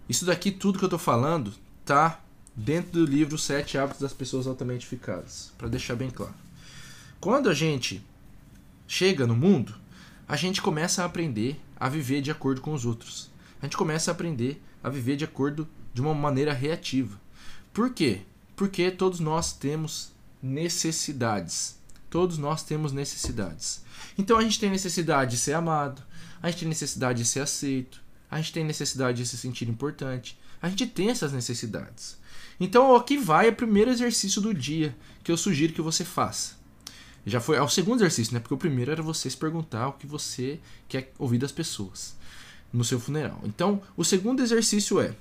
isso 0.08 0.24
daqui 0.24 0.52
tudo 0.52 0.78
que 0.78 0.86
eu 0.86 0.88
estou 0.88 1.00
falando 1.00 1.52
tá 1.86 2.20
dentro 2.56 2.92
do 2.92 3.06
livro 3.06 3.38
Sete 3.38 3.78
Hábitos 3.78 4.02
das 4.02 4.14
Pessoas 4.14 4.48
Altamente 4.48 4.86
Eficazes, 4.86 5.52
para 5.58 5.70
deixar 5.70 5.96
bem 5.96 6.10
claro. 6.10 6.34
Quando 7.22 7.50
a 7.50 7.54
gente 7.54 8.04
chega 8.88 9.28
no 9.28 9.36
mundo, 9.36 9.76
a 10.28 10.36
gente 10.36 10.62
começa 10.62 11.04
a 11.04 11.06
aprender 11.06 11.60
a 11.80 11.88
viver 11.88 12.22
de 12.22 12.32
acordo 12.32 12.62
com 12.62 12.74
os 12.74 12.86
outros. 12.86 13.30
A 13.62 13.66
gente 13.66 13.78
começa 13.78 14.10
a 14.10 14.14
aprender 14.14 14.62
a 14.84 14.90
viver 14.90 15.16
de 15.16 15.24
acordo 15.24 15.68
de 15.94 16.02
uma 16.02 16.14
maneira 16.14 16.54
reativa. 16.54 17.20
Por 17.72 17.92
quê? 17.92 18.22
Porque 18.56 18.90
todos 18.90 19.20
nós 19.20 19.54
temos 19.54 20.12
necessidades. 20.42 21.78
Todos 22.10 22.38
nós 22.38 22.64
temos 22.64 22.92
necessidades. 22.92 23.84
Então 24.18 24.38
a 24.38 24.42
gente 24.42 24.60
tem 24.60 24.70
necessidade 24.70 25.32
de 25.32 25.38
ser 25.38 25.54
amado, 25.54 26.02
a 26.42 26.50
gente 26.50 26.62
tem 26.62 26.70
necessidade 26.70 27.20
de 27.22 27.28
ser 27.28 27.42
aceito, 27.42 28.02
a 28.30 28.38
gente 28.38 28.54
tem 28.54 28.64
necessidade 28.64 29.18
de 29.18 29.28
se 29.28 29.38
sentir 29.38 29.68
importante, 29.70 30.38
a 30.66 30.70
gente 30.70 30.88
tem 30.88 31.12
essas 31.12 31.32
necessidades. 31.32 32.18
Então 32.60 32.96
aqui 32.96 33.18
vai 33.18 33.48
o 33.50 33.56
primeiro 33.56 33.92
exercício 33.92 34.42
do 34.42 34.52
dia 34.52 34.96
que 35.24 35.32
eu 35.32 35.38
sugiro 35.38 35.74
que 35.74 35.82
você 35.82 36.04
faça. 36.04 36.56
Já 37.24 37.40
foi 37.40 37.58
é 37.58 37.62
o 37.62 37.70
segundo 37.70 38.00
exercício, 38.00 38.34
né? 38.34 38.40
Porque 38.40 38.56
o 38.56 38.58
primeiro 38.58 38.92
era 38.92 39.04
você 39.04 39.30
se 39.30 39.38
perguntar 39.38 39.90
o 39.90 39.94
que 39.94 40.08
você 40.08 40.60
quer 40.90 41.14
ouvir 41.20 41.38
das 41.38 41.52
pessoas 41.52 42.16
no 42.74 42.84
seu 42.84 43.00
funeral. 43.00 43.40
Então, 43.44 43.80
o 43.96 44.04
segundo 44.04 44.42
exercício 44.42 45.00
é 45.00 45.16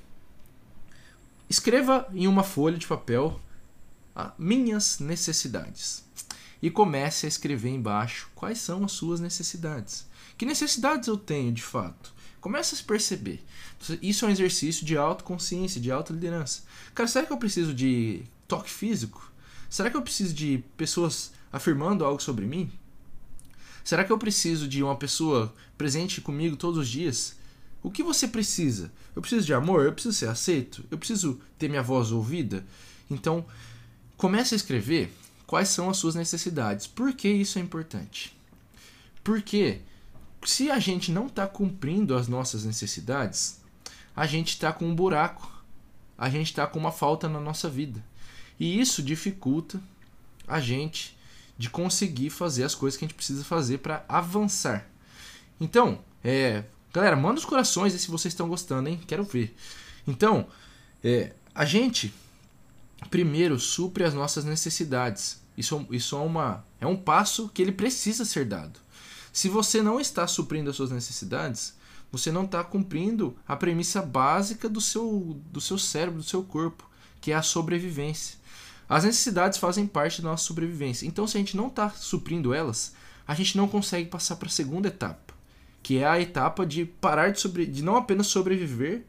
escreva 1.49 2.09
em 2.15 2.27
uma 2.27 2.43
folha 2.43 2.79
de 2.79 2.87
papel 2.87 3.39
minhas 4.39 4.99
necessidades 4.99 6.05
e 6.63 6.71
comece 6.71 7.27
a 7.27 7.29
escrever 7.29 7.69
embaixo 7.69 8.31
quais 8.35 8.59
são 8.59 8.83
as 8.83 8.93
suas 8.93 9.21
necessidades. 9.21 10.07
Que 10.39 10.47
necessidades 10.47 11.07
eu 11.07 11.19
tenho 11.19 11.53
de 11.53 11.63
fato? 11.63 12.14
Comece 12.45 12.75
a 12.75 12.77
se 12.77 12.85
perceber. 12.85 13.43
Isso 14.03 14.27
é 14.27 14.29
um 14.29 14.31
exercício 14.31 14.85
de 14.85 14.99
autoconsciência, 14.99 15.81
de 15.81 15.91
autoliderança. 15.91 16.63
Cara, 16.95 17.09
será 17.09 17.25
que 17.25 17.33
eu 17.33 17.39
preciso 17.39 17.73
de 17.73 18.21
toque 18.47 18.69
físico? 18.69 19.33
Será 19.71 19.89
que 19.89 19.97
eu 19.97 20.03
preciso 20.03 20.35
de 20.35 20.63
pessoas 20.77 21.33
afirmando 21.51 22.05
algo 22.05 22.23
sobre 22.23 22.45
mim? 22.45 22.71
Será 23.83 24.05
que 24.05 24.13
eu 24.13 24.19
preciso 24.19 24.69
de 24.69 24.83
uma 24.83 24.95
pessoa 24.95 25.55
presente 25.79 26.21
comigo 26.21 26.55
todos 26.55 26.79
os 26.79 26.87
dias? 26.87 27.35
O 27.83 27.91
que 27.91 28.03
você 28.03 28.29
precisa? 28.29 28.93
Eu 29.17 29.23
preciso 29.23 29.47
de 29.47 29.55
amor? 29.55 29.87
Eu 29.87 29.95
preciso 29.95 30.15
ser 30.15 30.29
aceito? 30.29 30.85
Eu 30.91 30.99
preciso 30.99 31.41
ter 31.59 31.71
minha 31.71 31.83
voz 31.83 32.13
ouvida? 32.13 32.63
Então, 33.11 33.47
comece 34.19 34.55
a 34.55 34.57
escrever 34.57 35.11
quais 35.47 35.71
são 35.71 35.89
as 35.89 35.97
suas 35.97 36.15
necessidades. 36.15 36.87
Por 36.87 37.15
que 37.15 37.27
isso 37.27 37.59
é 37.59 37.63
importante? 37.63 38.37
Porque 39.23 39.81
se 40.45 40.71
a 40.71 40.79
gente 40.79 41.11
não 41.11 41.27
está 41.27 41.47
cumprindo 41.47 42.15
as 42.17 42.29
nossas 42.29 42.65
necessidades, 42.65 43.61
a 44.15 44.27
gente 44.27 44.51
está 44.51 44.73
com 44.73 44.87
um 44.87 44.95
buraco, 44.95 45.51
a 46.17 46.29
gente 46.31 46.47
está 46.49 46.67
com 46.67 46.79
uma 46.79 46.93
falta 46.93 47.29
na 47.29 47.41
nossa 47.41 47.69
vida. 47.69 48.05
E 48.59 48.81
isso 48.81 49.03
dificulta 49.03 49.81
a 50.47 50.61
gente 50.61 51.17
de 51.57 51.71
conseguir 51.71 52.31
fazer 52.31 52.65
as 52.65 52.75
coisas 52.75 52.99
que 52.99 53.05
a 53.05 53.09
gente 53.09 53.17
precisa 53.17 53.45
fazer 53.45 53.79
para 53.79 54.05
avançar. 54.09 54.87
Então, 55.61 56.01
é, 56.23 56.65
galera, 56.93 57.17
manda 57.17 57.39
os 57.39 57.45
corações 57.45 57.93
se 57.93 58.11
vocês 58.11 58.33
estão 58.33 58.49
gostando, 58.49 58.89
hein? 58.89 59.01
Quero 59.07 59.25
ver. 59.25 59.57
Então, 60.07 60.47
é, 61.03 61.33
a 61.55 61.65
gente 61.65 62.13
primeiro 63.11 63.59
supre 63.59 64.05
as 64.05 64.15
nossas 64.15 64.45
necessidades. 64.45 65.43
Isso, 65.57 65.87
isso 65.91 66.17
é, 66.17 66.21
uma, 66.21 66.65
é 66.81 66.87
um 66.87 66.97
passo 66.97 67.49
que 67.49 67.63
ele 67.63 67.73
precisa 67.73 68.25
ser 68.25 68.45
dado. 68.45 68.81
Se 69.35 69.49
você 69.49 69.83
não 69.83 69.99
está 69.99 70.29
suprindo 70.29 70.71
as 70.71 70.77
suas 70.77 70.93
necessidades, 70.93 71.75
você 72.13 72.31
não 72.31 72.45
está 72.45 72.63
cumprindo 72.63 73.37
a 73.49 73.57
premissa 73.57 74.01
básica 74.01 74.69
do 74.69 74.81
seu, 74.81 75.37
do 75.51 75.61
seu 75.61 75.77
cérebro, 75.77 76.21
do 76.21 76.25
seu 76.25 76.45
corpo, 76.45 76.89
que 77.21 77.33
é 77.33 77.35
a 77.35 77.43
sobrevivência. 77.43 78.39
As 78.89 79.03
necessidades 79.03 79.59
fazem 79.59 79.89
parte 79.89 80.23
da 80.23 80.29
nossa 80.29 80.45
sobrevivência. 80.45 81.05
Então, 81.05 81.27
se 81.27 81.37
a 81.37 81.41
gente 81.41 81.57
não 81.57 81.67
está 81.67 81.91
suprindo 81.91 82.55
elas, 82.55 82.95
a 83.27 83.35
gente 83.35 83.57
não 83.57 83.67
consegue 83.67 84.09
passar 84.09 84.37
para 84.37 84.47
a 84.47 84.53
segunda 84.53 84.87
etapa, 84.87 85.35
que 85.83 85.99
é 85.99 86.07
a 86.07 86.21
etapa 86.21 86.65
de 86.65 86.85
parar 86.85 87.33
de, 87.33 87.41
sobre, 87.41 87.67
de 87.67 87.83
não 87.83 87.97
apenas 87.97 88.29
sobreviver, 88.29 89.03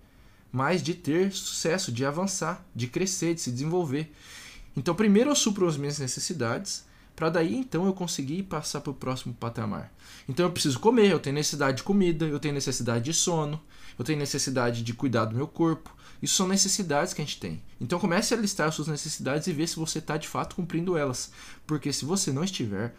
mas 0.51 0.81
de 0.81 0.95
ter 0.95 1.31
sucesso, 1.33 1.91
de 1.91 2.03
avançar, 2.03 2.65
de 2.73 2.87
crescer, 2.87 3.35
de 3.35 3.41
se 3.41 3.51
desenvolver. 3.51 4.11
Então, 4.75 4.95
primeiro 4.95 5.29
eu 5.29 5.35
supro 5.35 5.67
as 5.67 5.77
minhas 5.77 5.99
necessidades, 5.99 6.83
para 7.15 7.29
daí 7.29 7.55
então 7.55 7.85
eu 7.85 7.93
conseguir 7.93 8.43
passar 8.43 8.81
para 8.81 8.91
o 8.91 8.93
próximo 8.93 9.33
patamar. 9.33 9.91
Então 10.27 10.45
eu 10.45 10.51
preciso 10.51 10.79
comer, 10.79 11.11
eu 11.11 11.19
tenho 11.19 11.35
necessidade 11.35 11.77
de 11.77 11.83
comida, 11.83 12.25
eu 12.25 12.39
tenho 12.39 12.53
necessidade 12.53 13.05
de 13.05 13.13
sono, 13.13 13.61
eu 13.97 14.03
tenho 14.03 14.19
necessidade 14.19 14.83
de 14.83 14.93
cuidar 14.93 15.25
do 15.25 15.35
meu 15.35 15.47
corpo. 15.47 15.95
Isso 16.21 16.35
são 16.35 16.47
necessidades 16.47 17.13
que 17.13 17.21
a 17.21 17.25
gente 17.25 17.39
tem. 17.39 17.61
Então 17.79 17.99
comece 17.99 18.33
a 18.33 18.37
listar 18.37 18.67
as 18.67 18.75
suas 18.75 18.87
necessidades 18.87 19.47
e 19.47 19.53
ver 19.53 19.67
se 19.67 19.75
você 19.75 19.99
está 19.99 20.17
de 20.17 20.27
fato 20.27 20.55
cumprindo 20.55 20.97
elas. 20.97 21.31
Porque 21.67 21.93
se 21.93 22.03
você 22.03 22.31
não 22.31 22.43
estiver 22.43 22.95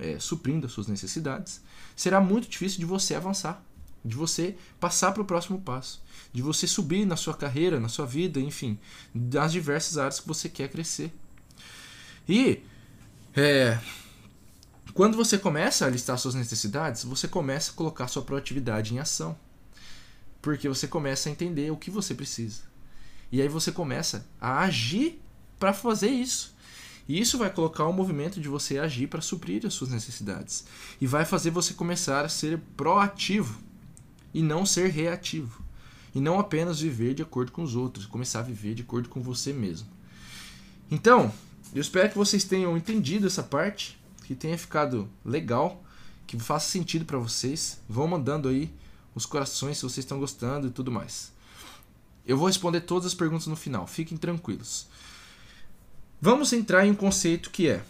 é, 0.00 0.18
suprindo 0.18 0.66
as 0.66 0.72
suas 0.72 0.86
necessidades, 0.86 1.60
será 1.94 2.20
muito 2.20 2.48
difícil 2.48 2.78
de 2.78 2.86
você 2.86 3.14
avançar, 3.14 3.62
de 4.04 4.16
você 4.16 4.56
passar 4.78 5.12
para 5.12 5.22
o 5.22 5.26
próximo 5.26 5.60
passo, 5.60 6.02
de 6.32 6.42
você 6.42 6.66
subir 6.66 7.04
na 7.04 7.16
sua 7.16 7.34
carreira, 7.34 7.78
na 7.78 7.88
sua 7.88 8.06
vida, 8.06 8.40
enfim, 8.40 8.78
das 9.14 9.52
diversas 9.52 9.98
áreas 9.98 10.20
que 10.20 10.28
você 10.28 10.48
quer 10.48 10.68
crescer. 10.68 11.12
E 12.28 12.62
é, 13.34 13.78
quando 14.92 15.16
você 15.16 15.38
começa 15.38 15.86
a 15.86 15.90
listar 15.90 16.18
suas 16.18 16.34
necessidades, 16.34 17.04
você 17.04 17.28
começa 17.28 17.70
a 17.70 17.74
colocar 17.74 18.08
sua 18.08 18.22
proatividade 18.22 18.94
em 18.94 18.98
ação. 18.98 19.36
Porque 20.42 20.68
você 20.68 20.88
começa 20.88 21.28
a 21.28 21.32
entender 21.32 21.70
o 21.70 21.76
que 21.76 21.90
você 21.90 22.14
precisa. 22.14 22.62
E 23.30 23.40
aí 23.40 23.48
você 23.48 23.70
começa 23.70 24.26
a 24.40 24.60
agir 24.60 25.20
para 25.58 25.72
fazer 25.72 26.08
isso. 26.08 26.54
E 27.08 27.20
isso 27.20 27.38
vai 27.38 27.50
colocar 27.50 27.84
o 27.84 27.90
um 27.90 27.92
movimento 27.92 28.40
de 28.40 28.48
você 28.48 28.78
agir 28.78 29.06
para 29.06 29.20
suprir 29.20 29.66
as 29.66 29.74
suas 29.74 29.90
necessidades. 29.90 30.64
E 31.00 31.06
vai 31.06 31.24
fazer 31.24 31.50
você 31.50 31.74
começar 31.74 32.24
a 32.24 32.28
ser 32.28 32.58
proativo 32.76 33.60
e 34.32 34.42
não 34.42 34.64
ser 34.64 34.90
reativo. 34.90 35.62
E 36.14 36.20
não 36.20 36.40
apenas 36.40 36.80
viver 36.80 37.14
de 37.14 37.22
acordo 37.22 37.52
com 37.52 37.62
os 37.62 37.76
outros, 37.76 38.06
começar 38.06 38.40
a 38.40 38.44
viver 38.44 38.74
de 38.74 38.82
acordo 38.82 39.08
com 39.08 39.20
você 39.20 39.52
mesmo. 39.52 39.88
Então, 40.90 41.32
eu 41.74 41.80
espero 41.80 42.08
que 42.08 42.18
vocês 42.18 42.42
tenham 42.44 42.76
entendido 42.76 43.26
essa 43.26 43.42
parte, 43.42 43.98
que 44.24 44.34
tenha 44.34 44.58
ficado 44.58 45.08
legal, 45.24 45.82
que 46.26 46.38
faça 46.38 46.70
sentido 46.70 47.04
para 47.04 47.18
vocês. 47.18 47.80
Vão 47.88 48.08
mandando 48.08 48.48
aí 48.48 48.72
os 49.14 49.24
corações 49.24 49.76
se 49.76 49.82
vocês 49.84 49.98
estão 49.98 50.18
gostando 50.18 50.66
e 50.66 50.70
tudo 50.70 50.90
mais. 50.90 51.32
Eu 52.26 52.36
vou 52.36 52.48
responder 52.48 52.80
todas 52.82 53.06
as 53.06 53.14
perguntas 53.14 53.46
no 53.46 53.56
final, 53.56 53.86
fiquem 53.86 54.18
tranquilos. 54.18 54.88
Vamos 56.20 56.52
entrar 56.52 56.84
em 56.84 56.90
um 56.90 56.94
conceito 56.94 57.50
que 57.50 57.68
é: 57.68 57.82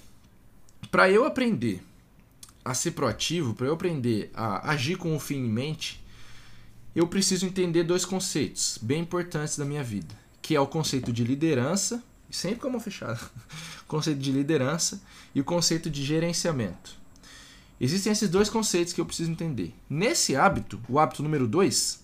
para 0.91 1.11
eu 1.11 1.25
aprender 1.25 1.83
a 2.65 2.75
ser 2.75 2.93
proativo, 2.93 3.55
para 3.55 3.67
eu 3.67 3.73
aprender 3.73 4.31
a 4.35 4.71
agir 4.71 4.97
com 4.97 5.17
o 5.17 5.21
fim 5.21 5.39
em 5.39 5.49
mente, 5.49 6.05
eu 6.95 7.07
preciso 7.07 7.47
entender 7.47 7.85
dois 7.85 8.05
conceitos 8.05 8.79
bem 8.81 9.01
importantes 9.01 9.57
da 9.57 9.65
minha 9.65 9.83
vida, 9.83 10.15
que 10.43 10.55
é 10.55 10.61
o 10.61 10.67
conceito 10.67 11.13
de 11.13 11.25
liderança 11.25 12.03
sempre 12.31 12.61
com 12.61 12.69
a 12.69 12.71
mão 12.71 12.81
fechada. 12.81 13.21
o 13.83 13.85
conceito 13.89 14.21
de 14.21 14.33
liderança 14.33 15.01
e 15.35 15.41
o 15.41 15.45
conceito 15.45 15.91
de 15.91 16.05
gerenciamento. 16.05 16.99
Existem 17.81 18.13
esses 18.13 18.29
dois 18.29 18.51
conceitos 18.51 18.93
que 18.93 19.01
eu 19.01 19.07
preciso 19.07 19.31
entender. 19.31 19.75
Nesse 19.89 20.37
hábito, 20.37 20.81
o 20.89 20.99
hábito 20.99 21.23
número 21.23 21.49
2, 21.49 22.03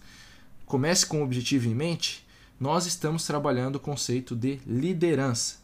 comece 0.65 1.05
com 1.05 1.21
o 1.21 1.25
objetivo 1.25 1.69
em 1.69 1.75
mente, 1.75 2.27
nós 2.59 2.87
estamos 2.87 3.27
trabalhando 3.27 3.77
o 3.77 3.81
conceito 3.81 4.35
de 4.35 4.59
liderança, 4.67 5.57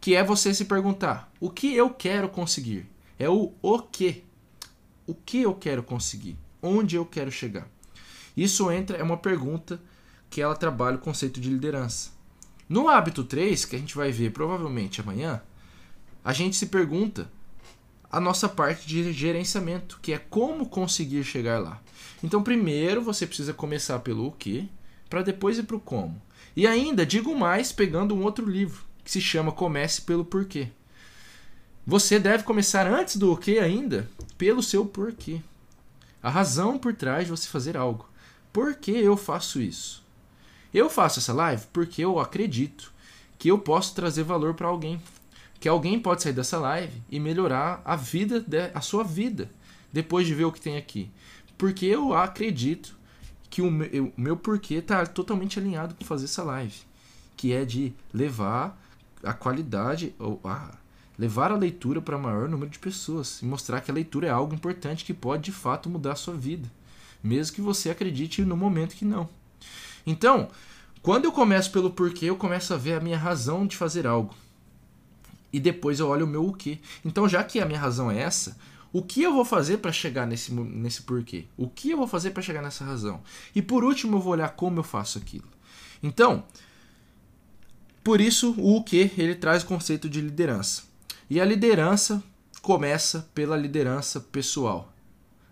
que 0.00 0.14
é 0.14 0.24
você 0.24 0.52
se 0.52 0.64
perguntar: 0.64 1.32
o 1.40 1.48
que 1.48 1.74
eu 1.74 1.90
quero 1.90 2.28
conseguir? 2.28 2.86
É 3.18 3.28
o 3.28 3.52
o 3.62 3.78
que. 3.80 4.24
O 5.06 5.14
que 5.14 5.42
eu 5.42 5.54
quero 5.54 5.84
conseguir? 5.84 6.36
Onde 6.60 6.96
eu 6.96 7.06
quero 7.06 7.30
chegar? 7.30 7.68
Isso 8.36 8.70
entra 8.70 8.96
é 8.96 9.02
uma 9.02 9.16
pergunta 9.16 9.80
que 10.28 10.42
ela 10.42 10.56
trabalha 10.56 10.96
o 10.96 11.00
conceito 11.00 11.40
de 11.40 11.48
liderança. 11.48 12.10
No 12.68 12.88
hábito 12.88 13.22
3, 13.22 13.64
que 13.64 13.76
a 13.76 13.78
gente 13.78 13.96
vai 13.96 14.10
ver 14.10 14.32
provavelmente 14.32 15.00
amanhã, 15.00 15.40
a 16.24 16.32
gente 16.32 16.56
se 16.56 16.66
pergunta 16.66 17.30
a 18.10 18.20
nossa 18.20 18.48
parte 18.48 18.86
de 18.86 19.12
gerenciamento, 19.12 19.98
que 20.02 20.12
é 20.12 20.18
como 20.18 20.66
conseguir 20.66 21.22
chegar 21.22 21.58
lá. 21.58 21.80
Então, 22.22 22.42
primeiro 22.42 23.02
você 23.02 23.26
precisa 23.26 23.52
começar 23.52 24.00
pelo 24.00 24.26
o 24.26 24.32
que, 24.32 24.68
para 25.08 25.22
depois 25.22 25.58
ir 25.58 25.64
para 25.64 25.76
o 25.76 25.80
como. 25.80 26.20
E 26.56 26.66
ainda, 26.66 27.06
digo 27.06 27.36
mais, 27.36 27.70
pegando 27.72 28.14
um 28.14 28.22
outro 28.22 28.48
livro, 28.48 28.84
que 29.04 29.10
se 29.10 29.20
chama 29.20 29.52
Comece 29.52 30.02
pelo 30.02 30.24
Porquê. 30.24 30.68
Você 31.86 32.18
deve 32.18 32.42
começar 32.42 32.86
antes 32.88 33.16
do 33.16 33.32
o 33.32 33.36
que 33.36 33.60
ainda, 33.60 34.10
pelo 34.36 34.60
seu 34.60 34.84
porquê. 34.84 35.40
A 36.20 36.28
razão 36.28 36.78
por 36.78 36.92
trás 36.92 37.26
de 37.26 37.30
você 37.30 37.46
fazer 37.46 37.76
algo. 37.76 38.08
Por 38.52 38.74
que 38.74 38.90
eu 38.90 39.16
faço 39.16 39.60
isso? 39.60 40.05
Eu 40.76 40.90
faço 40.90 41.20
essa 41.20 41.32
live 41.32 41.64
porque 41.72 42.04
eu 42.04 42.20
acredito 42.20 42.92
que 43.38 43.50
eu 43.50 43.58
posso 43.58 43.94
trazer 43.94 44.24
valor 44.24 44.52
para 44.52 44.68
alguém. 44.68 45.00
Que 45.58 45.70
alguém 45.70 45.98
pode 45.98 46.22
sair 46.22 46.34
dessa 46.34 46.58
live 46.58 46.92
e 47.08 47.18
melhorar 47.18 47.80
a 47.82 47.96
vida, 47.96 48.40
de, 48.40 48.70
a 48.74 48.82
sua 48.82 49.02
vida, 49.02 49.50
depois 49.90 50.26
de 50.26 50.34
ver 50.34 50.44
o 50.44 50.52
que 50.52 50.60
tem 50.60 50.76
aqui. 50.76 51.10
Porque 51.56 51.86
eu 51.86 52.12
acredito 52.12 52.94
que 53.48 53.62
o 53.62 53.70
meu, 53.70 54.12
o 54.14 54.20
meu 54.20 54.36
porquê 54.36 54.74
está 54.74 55.06
totalmente 55.06 55.58
alinhado 55.58 55.94
com 55.94 56.04
fazer 56.04 56.26
essa 56.26 56.42
live. 56.42 56.76
Que 57.38 57.54
é 57.54 57.64
de 57.64 57.94
levar 58.12 58.78
a 59.22 59.32
qualidade, 59.32 60.14
ou 60.18 60.38
a, 60.44 60.74
levar 61.18 61.52
a 61.52 61.56
leitura 61.56 62.02
para 62.02 62.18
maior 62.18 62.50
número 62.50 62.70
de 62.70 62.78
pessoas. 62.78 63.40
E 63.40 63.46
mostrar 63.46 63.80
que 63.80 63.90
a 63.90 63.94
leitura 63.94 64.26
é 64.26 64.30
algo 64.30 64.54
importante 64.54 65.06
que 65.06 65.14
pode 65.14 65.44
de 65.44 65.52
fato 65.52 65.88
mudar 65.88 66.12
a 66.12 66.16
sua 66.16 66.34
vida. 66.34 66.70
Mesmo 67.24 67.56
que 67.56 67.62
você 67.62 67.88
acredite 67.88 68.44
no 68.44 68.58
momento 68.58 68.94
que 68.94 69.06
não. 69.06 69.26
Então, 70.06 70.48
quando 71.02 71.24
eu 71.24 71.32
começo 71.32 71.70
pelo 71.70 71.90
porquê, 71.90 72.26
eu 72.26 72.36
começo 72.36 72.72
a 72.72 72.76
ver 72.76 72.94
a 72.94 73.00
minha 73.00 73.18
razão 73.18 73.66
de 73.66 73.76
fazer 73.76 74.06
algo. 74.06 74.34
E 75.52 75.58
depois 75.58 75.98
eu 75.98 76.08
olho 76.08 76.26
o 76.26 76.28
meu 76.28 76.46
o 76.46 76.52
que. 76.52 76.80
Então, 77.04 77.28
já 77.28 77.42
que 77.42 77.60
a 77.60 77.66
minha 77.66 77.78
razão 77.78 78.10
é 78.10 78.18
essa, 78.18 78.56
o 78.92 79.02
que 79.02 79.22
eu 79.22 79.32
vou 79.32 79.44
fazer 79.44 79.78
para 79.78 79.92
chegar 79.92 80.26
nesse, 80.26 80.52
nesse 80.52 81.02
porquê? 81.02 81.46
O 81.56 81.68
que 81.68 81.90
eu 81.90 81.96
vou 81.96 82.06
fazer 82.06 82.30
para 82.30 82.42
chegar 82.42 82.62
nessa 82.62 82.84
razão? 82.84 83.20
E 83.54 83.60
por 83.60 83.84
último, 83.84 84.16
eu 84.16 84.20
vou 84.20 84.32
olhar 84.32 84.48
como 84.50 84.78
eu 84.78 84.84
faço 84.84 85.18
aquilo. 85.18 85.48
Então, 86.02 86.44
por 88.04 88.20
isso 88.20 88.54
o 88.58 88.82
que 88.82 89.10
ele 89.16 89.34
traz 89.34 89.62
o 89.62 89.66
conceito 89.66 90.08
de 90.08 90.20
liderança. 90.20 90.82
E 91.28 91.40
a 91.40 91.44
liderança 91.44 92.22
começa 92.62 93.28
pela 93.34 93.56
liderança 93.56 94.20
pessoal. 94.20 94.92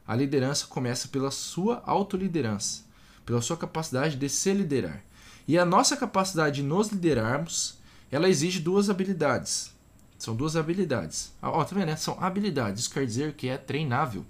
A 0.06 0.14
liderança 0.14 0.66
começa 0.66 1.08
pela 1.08 1.30
sua 1.30 1.82
autoliderança 1.86 2.84
pela 3.24 3.40
sua 3.40 3.56
capacidade 3.56 4.16
de 4.16 4.28
se 4.28 4.52
liderar. 4.52 5.02
E 5.46 5.58
a 5.58 5.64
nossa 5.64 5.96
capacidade 5.96 6.56
de 6.56 6.62
nos 6.62 6.88
liderarmos, 6.88 7.78
ela 8.10 8.28
exige 8.28 8.60
duas 8.60 8.88
habilidades. 8.88 9.72
São 10.18 10.34
duas 10.34 10.56
habilidades. 10.56 11.32
Ó, 11.42 11.62
tá 11.64 11.74
vendo? 11.74 11.86
Né? 11.86 11.96
São 11.96 12.16
habilidades. 12.20 12.82
Isso 12.82 12.90
quer 12.90 13.04
dizer 13.04 13.34
que 13.34 13.48
é 13.48 13.58
treinável. 13.58 14.24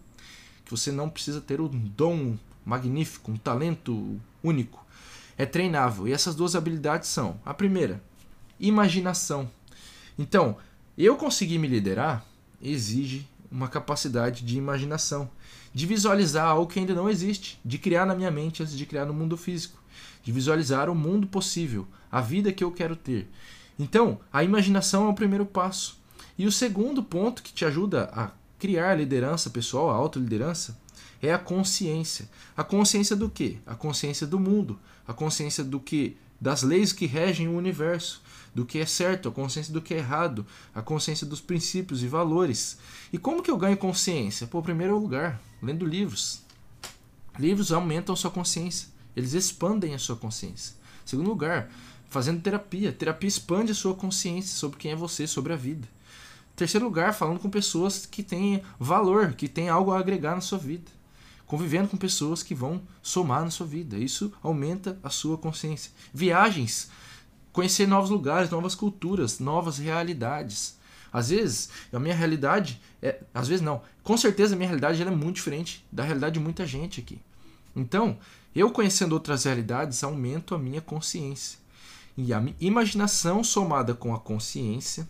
Que 0.64 0.70
você 0.70 0.90
não 0.90 1.08
precisa 1.08 1.40
ter 1.40 1.60
um 1.60 1.68
dom 1.68 2.36
magnífico, 2.64 3.30
um 3.30 3.36
talento 3.36 4.20
único. 4.42 4.84
É 5.36 5.46
treinável. 5.46 6.08
E 6.08 6.12
essas 6.12 6.34
duas 6.34 6.56
habilidades 6.56 7.08
são: 7.08 7.38
a 7.44 7.54
primeira, 7.54 8.02
imaginação. 8.58 9.50
Então, 10.18 10.56
eu 10.96 11.16
conseguir 11.16 11.58
me 11.58 11.68
liderar 11.68 12.24
exige 12.62 13.28
uma 13.50 13.68
capacidade 13.68 14.44
de 14.44 14.56
imaginação 14.56 15.30
de 15.74 15.86
visualizar 15.86 16.46
algo 16.46 16.70
que 16.70 16.78
ainda 16.78 16.94
não 16.94 17.10
existe, 17.10 17.58
de 17.64 17.76
criar 17.78 18.06
na 18.06 18.14
minha 18.14 18.30
mente 18.30 18.62
antes 18.62 18.78
de 18.78 18.86
criar 18.86 19.04
no 19.04 19.12
mundo 19.12 19.36
físico, 19.36 19.82
de 20.22 20.30
visualizar 20.30 20.88
o 20.88 20.94
mundo 20.94 21.26
possível, 21.26 21.86
a 22.10 22.20
vida 22.20 22.52
que 22.52 22.62
eu 22.62 22.70
quero 22.70 22.94
ter. 22.94 23.28
Então, 23.76 24.20
a 24.32 24.44
imaginação 24.44 25.06
é 25.06 25.10
o 25.10 25.14
primeiro 25.14 25.44
passo. 25.44 25.98
E 26.38 26.46
o 26.46 26.52
segundo 26.52 27.02
ponto 27.02 27.42
que 27.42 27.52
te 27.52 27.64
ajuda 27.64 28.08
a 28.12 28.30
criar 28.58 28.94
liderança 28.94 29.50
pessoal, 29.50 29.90
a 29.90 29.94
autoliderança, 29.94 30.78
é 31.20 31.32
a 31.32 31.38
consciência. 31.38 32.28
A 32.56 32.62
consciência 32.62 33.16
do 33.16 33.28
quê? 33.28 33.58
A 33.66 33.74
consciência 33.74 34.26
do 34.26 34.38
mundo, 34.38 34.78
a 35.06 35.12
consciência 35.12 35.64
do 35.64 35.80
que 35.80 36.16
das 36.44 36.62
leis 36.62 36.92
que 36.92 37.06
regem 37.06 37.48
o 37.48 37.56
universo, 37.56 38.22
do 38.54 38.66
que 38.66 38.78
é 38.78 38.84
certo, 38.84 39.30
a 39.30 39.32
consciência 39.32 39.72
do 39.72 39.80
que 39.80 39.94
é 39.94 39.96
errado, 39.96 40.46
a 40.74 40.82
consciência 40.82 41.26
dos 41.26 41.40
princípios 41.40 42.02
e 42.02 42.06
valores. 42.06 42.76
E 43.10 43.16
como 43.16 43.42
que 43.42 43.50
eu 43.50 43.56
ganho 43.56 43.78
consciência? 43.78 44.46
Pô, 44.46 44.60
primeiro 44.60 44.98
lugar, 44.98 45.40
lendo 45.62 45.86
livros. 45.86 46.42
Livros 47.38 47.72
aumentam 47.72 48.14
sua 48.14 48.30
consciência, 48.30 48.88
eles 49.16 49.32
expandem 49.32 49.94
a 49.94 49.98
sua 49.98 50.16
consciência. 50.16 50.76
Segundo 51.02 51.28
lugar, 51.28 51.70
fazendo 52.10 52.42
terapia. 52.42 52.92
Terapia 52.92 53.28
expande 53.28 53.72
a 53.72 53.74
sua 53.74 53.94
consciência 53.94 54.54
sobre 54.54 54.76
quem 54.76 54.92
é 54.92 54.96
você, 54.96 55.26
sobre 55.26 55.54
a 55.54 55.56
vida. 55.56 55.88
Terceiro 56.54 56.84
lugar, 56.84 57.14
falando 57.14 57.40
com 57.40 57.48
pessoas 57.48 58.04
que 58.04 58.22
têm 58.22 58.62
valor, 58.78 59.32
que 59.32 59.48
têm 59.48 59.70
algo 59.70 59.92
a 59.92 59.98
agregar 59.98 60.34
na 60.34 60.42
sua 60.42 60.58
vida. 60.58 60.90
Convivendo 61.54 61.86
com 61.86 61.96
pessoas 61.96 62.42
que 62.42 62.52
vão 62.52 62.82
somar 63.00 63.44
na 63.44 63.50
sua 63.50 63.64
vida. 63.64 63.96
Isso 63.96 64.32
aumenta 64.42 64.98
a 65.04 65.08
sua 65.08 65.38
consciência. 65.38 65.92
Viagens, 66.12 66.90
conhecer 67.52 67.86
novos 67.86 68.10
lugares, 68.10 68.50
novas 68.50 68.74
culturas, 68.74 69.38
novas 69.38 69.78
realidades. 69.78 70.76
Às 71.12 71.28
vezes, 71.28 71.68
a 71.92 72.00
minha 72.00 72.12
realidade 72.16 72.82
é, 73.00 73.20
às 73.32 73.46
vezes 73.46 73.64
não. 73.64 73.82
Com 74.02 74.16
certeza 74.16 74.56
a 74.56 74.56
minha 74.56 74.68
realidade 74.68 75.00
é 75.00 75.08
muito 75.08 75.36
diferente 75.36 75.86
da 75.92 76.02
realidade 76.02 76.34
de 76.34 76.40
muita 76.40 76.66
gente 76.66 77.00
aqui. 77.00 77.20
Então, 77.76 78.18
eu 78.52 78.72
conhecendo 78.72 79.12
outras 79.12 79.44
realidades 79.44 80.02
aumento 80.02 80.56
a 80.56 80.58
minha 80.58 80.80
consciência. 80.80 81.60
E 82.16 82.34
a 82.34 82.44
imaginação 82.58 83.44
somada 83.44 83.94
com 83.94 84.12
a 84.12 84.18
consciência 84.18 85.08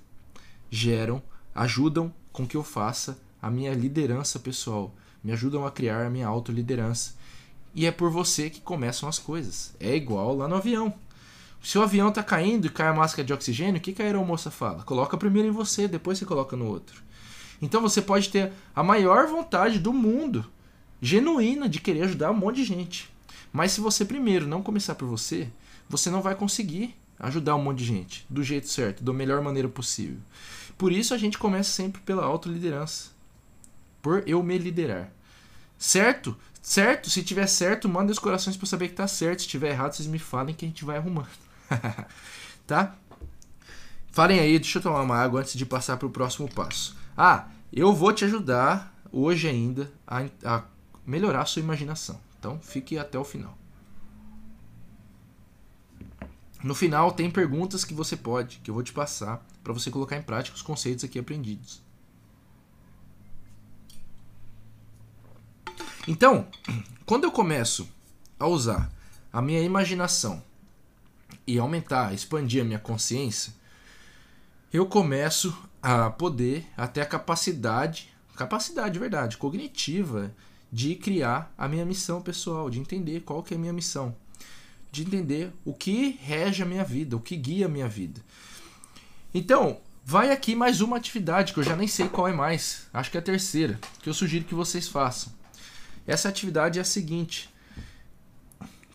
geram 0.71 1.23
ajudam 1.55 2.13
com 2.35 2.47
que 2.47 2.55
eu 2.59 2.63
faça 2.63 3.19
a 3.41 3.49
minha 3.51 3.73
liderança 3.73 4.39
pessoal, 4.39 4.95
me 5.25 5.33
ajudam 5.33 5.67
a 5.67 5.71
criar 5.71 6.05
a 6.05 6.11
minha 6.11 6.29
autoliderança. 6.29 7.15
E 7.75 7.87
é 7.87 7.91
por 7.91 8.11
você 8.11 8.51
que 8.51 8.61
começam 8.61 9.09
as 9.09 9.19
coisas. 9.19 9.75
É 9.81 9.97
igual 9.97 10.37
lá 10.37 10.47
no 10.47 10.57
avião. 10.57 10.95
Se 11.63 11.79
o 11.79 11.83
avião 11.83 12.11
está 12.11 12.23
caindo 12.23 12.67
e 12.67 12.71
cai 12.71 12.89
a 12.89 12.95
máscara 12.95 13.25
de 13.25 13.33
oxigênio, 13.33 13.79
o 13.79 13.81
que, 13.81 13.95
que 13.95 14.03
a 14.03 14.05
aeromoça 14.05 14.51
fala? 14.51 14.83
Coloca 14.83 15.17
primeiro 15.17 15.49
em 15.49 15.51
você, 15.51 15.89
depois 15.89 16.19
você 16.19 16.27
coloca 16.27 16.55
no 16.55 16.67
outro. 16.67 17.03
Então 17.63 17.81
você 17.81 18.03
pode 18.03 18.29
ter 18.29 18.53
a 18.77 18.83
maior 18.83 19.27
vontade 19.27 19.79
do 19.79 19.91
mundo, 19.91 20.45
genuína, 21.01 21.67
de 21.67 21.81
querer 21.81 22.03
ajudar 22.03 22.31
um 22.31 22.35
monte 22.35 22.57
de 22.57 22.65
gente. 22.65 23.11
Mas 23.51 23.73
se 23.73 23.81
você 23.81 24.05
primeiro 24.05 24.47
não 24.47 24.63
começar 24.63 24.95
por 24.95 25.09
você, 25.09 25.49
você 25.89 26.11
não 26.11 26.21
vai 26.21 26.35
conseguir 26.35 26.95
ajudar 27.19 27.57
um 27.57 27.63
monte 27.63 27.79
de 27.79 27.85
gente 27.87 28.27
do 28.29 28.43
jeito 28.43 28.69
certo, 28.69 29.03
da 29.03 29.13
melhor 29.13 29.41
maneira 29.41 29.69
possível. 29.69 30.19
Por 30.77 30.93
isso 30.93 31.15
a 31.15 31.19
gente 31.19 31.39
começa 31.39 31.71
sempre 31.71 32.03
pela 32.03 32.25
autoliderança. 32.25 33.14
Por 34.05 34.23
eu 34.29 34.43
me 34.43 34.59
liderar. 34.59 35.11
Certo? 35.79 36.37
Certo? 36.61 37.09
Se 37.09 37.23
tiver 37.23 37.47
certo, 37.47 37.89
manda 37.89 38.13
os 38.13 38.19
corações 38.19 38.55
para 38.55 38.67
saber 38.67 38.89
que 38.89 38.95
tá 38.95 39.09
certo. 39.09 39.41
Se 39.41 39.49
tiver 39.49 39.71
errado, 39.71 39.95
vocês 39.95 40.07
me 40.07 40.19
falem 40.19 40.55
que 40.55 40.67
a 40.67 40.69
gente 40.69 40.85
vai 40.85 40.99
arrumando. 40.99 41.27
tá? 42.69 42.97
Falem 44.13 44.41
aí, 44.41 44.59
deixa 44.59 44.77
eu 44.77 44.83
tomar 44.83 45.01
uma 45.01 45.17
água 45.17 45.41
antes 45.41 45.55
de 45.55 45.65
passar 45.65 45.97
para 45.97 46.07
o 46.07 46.11
próximo 46.11 46.53
passo. 46.53 46.95
Ah, 47.17 47.49
eu 47.73 47.95
vou 47.95 48.13
te 48.13 48.27
ajudar 48.27 48.95
hoje 49.11 49.49
ainda 49.49 49.91
a, 50.07 50.27
a 50.45 50.65
melhorar 51.07 51.41
a 51.41 51.47
sua 51.47 51.61
imaginação. 51.61 52.21
Então 52.39 52.61
fique 52.61 52.99
até 52.99 53.19
o 53.19 53.25
final. 53.25 53.57
No 56.63 56.75
final 56.75 57.11
tem 57.11 57.31
perguntas 57.31 57.87
que 57.87 57.95
você 57.95 58.19
pode, 58.19 58.59
que 58.59 58.71
eu 58.71 58.75
vou 58.75 58.83
te 58.83 58.93
passar 58.93 59.43
para 59.63 59.73
você 59.73 59.91
colocar 59.91 60.19
em 60.19 60.23
prática 60.23 60.55
os 60.55 60.63
conceitos 60.63 61.05
aqui 61.05 61.19
aprendidos. 61.19 61.83
Então, 66.07 66.47
quando 67.07 67.25
eu 67.25 67.33
começo 67.33 67.89
a 68.39 68.47
usar 68.47 68.91
a 69.33 69.41
minha 69.41 69.61
imaginação 69.61 70.43
e 71.47 71.59
aumentar, 71.59 72.15
expandir 72.15 72.63
a 72.63 72.65
minha 72.65 72.79
consciência, 72.79 73.53
eu 74.73 74.87
começo 74.87 75.57
a 75.83 76.11
poder, 76.11 76.67
até 76.77 77.03
a 77.03 77.07
capacidade, 77.07 78.09
capacidade, 78.37 78.99
verdade, 78.99 79.37
cognitiva, 79.37 80.35
de 80.73 80.95
criar 80.97 81.53
a 81.57 81.69
minha 81.69 81.85
missão 81.85 82.21
pessoal, 82.21 82.69
de 82.69 82.81
entender 82.81 83.21
qual 83.21 83.43
que 83.43 83.55
é 83.55 83.57
a 83.57 83.61
minha 83.61 83.73
missão 83.73 84.15
de 84.95 85.03
entender 85.03 85.53
o 85.65 85.75
que 85.75 86.17
rege 86.23 86.63
a 86.63 86.67
minha 86.67 86.85
vida, 86.85 87.17
o 87.17 87.21
que 87.21 87.37
guia 87.37 87.67
a 87.67 87.69
minha 87.69 87.89
vida. 87.89 88.21
Então, 89.35 89.81
vai 90.05 90.31
aqui 90.31 90.55
mais 90.55 90.81
uma 90.81 90.97
atividade 90.97 91.53
que 91.53 91.59
eu 91.59 91.65
já 91.65 91.75
nem 91.75 91.89
sei 91.89 92.09
qual 92.09 92.29
é 92.29 92.33
mais. 92.33 92.87
Acho 92.95 93.11
que 93.11 93.17
é 93.17 93.21
a 93.21 93.23
terceira, 93.23 93.81
que 94.01 94.09
eu 94.09 94.15
sugiro 94.15 94.45
que 94.45 94.55
vocês 94.55 94.87
façam. 94.87 95.33
Essa 96.07 96.29
atividade 96.29 96.79
é 96.79 96.83
a 96.83 96.85
seguinte: 96.85 97.49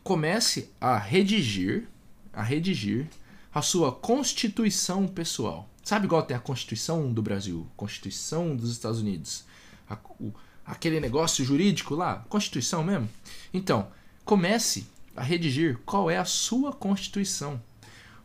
comece 0.03 0.69
a 0.79 0.97
redigir, 0.97 1.87
a 2.33 2.43
redigir 2.43 3.07
a 3.53 3.61
sua 3.61 3.91
constituição 3.91 5.07
pessoal. 5.07 5.69
Sabe 5.83 6.05
igual 6.05 6.21
tem 6.21 6.37
a 6.37 6.39
Constituição 6.39 7.11
do 7.11 7.21
Brasil, 7.21 7.67
Constituição 7.75 8.55
dos 8.55 8.71
Estados 8.71 8.99
Unidos, 8.99 9.43
a, 9.89 9.97
o, 10.19 10.31
aquele 10.63 10.99
negócio 10.99 11.43
jurídico 11.43 11.95
lá, 11.95 12.25
Constituição 12.29 12.83
mesmo? 12.83 13.09
Então, 13.51 13.87
comece 14.23 14.85
a 15.15 15.23
redigir 15.23 15.79
qual 15.85 16.09
é 16.09 16.17
a 16.17 16.25
sua 16.25 16.71
constituição. 16.71 17.59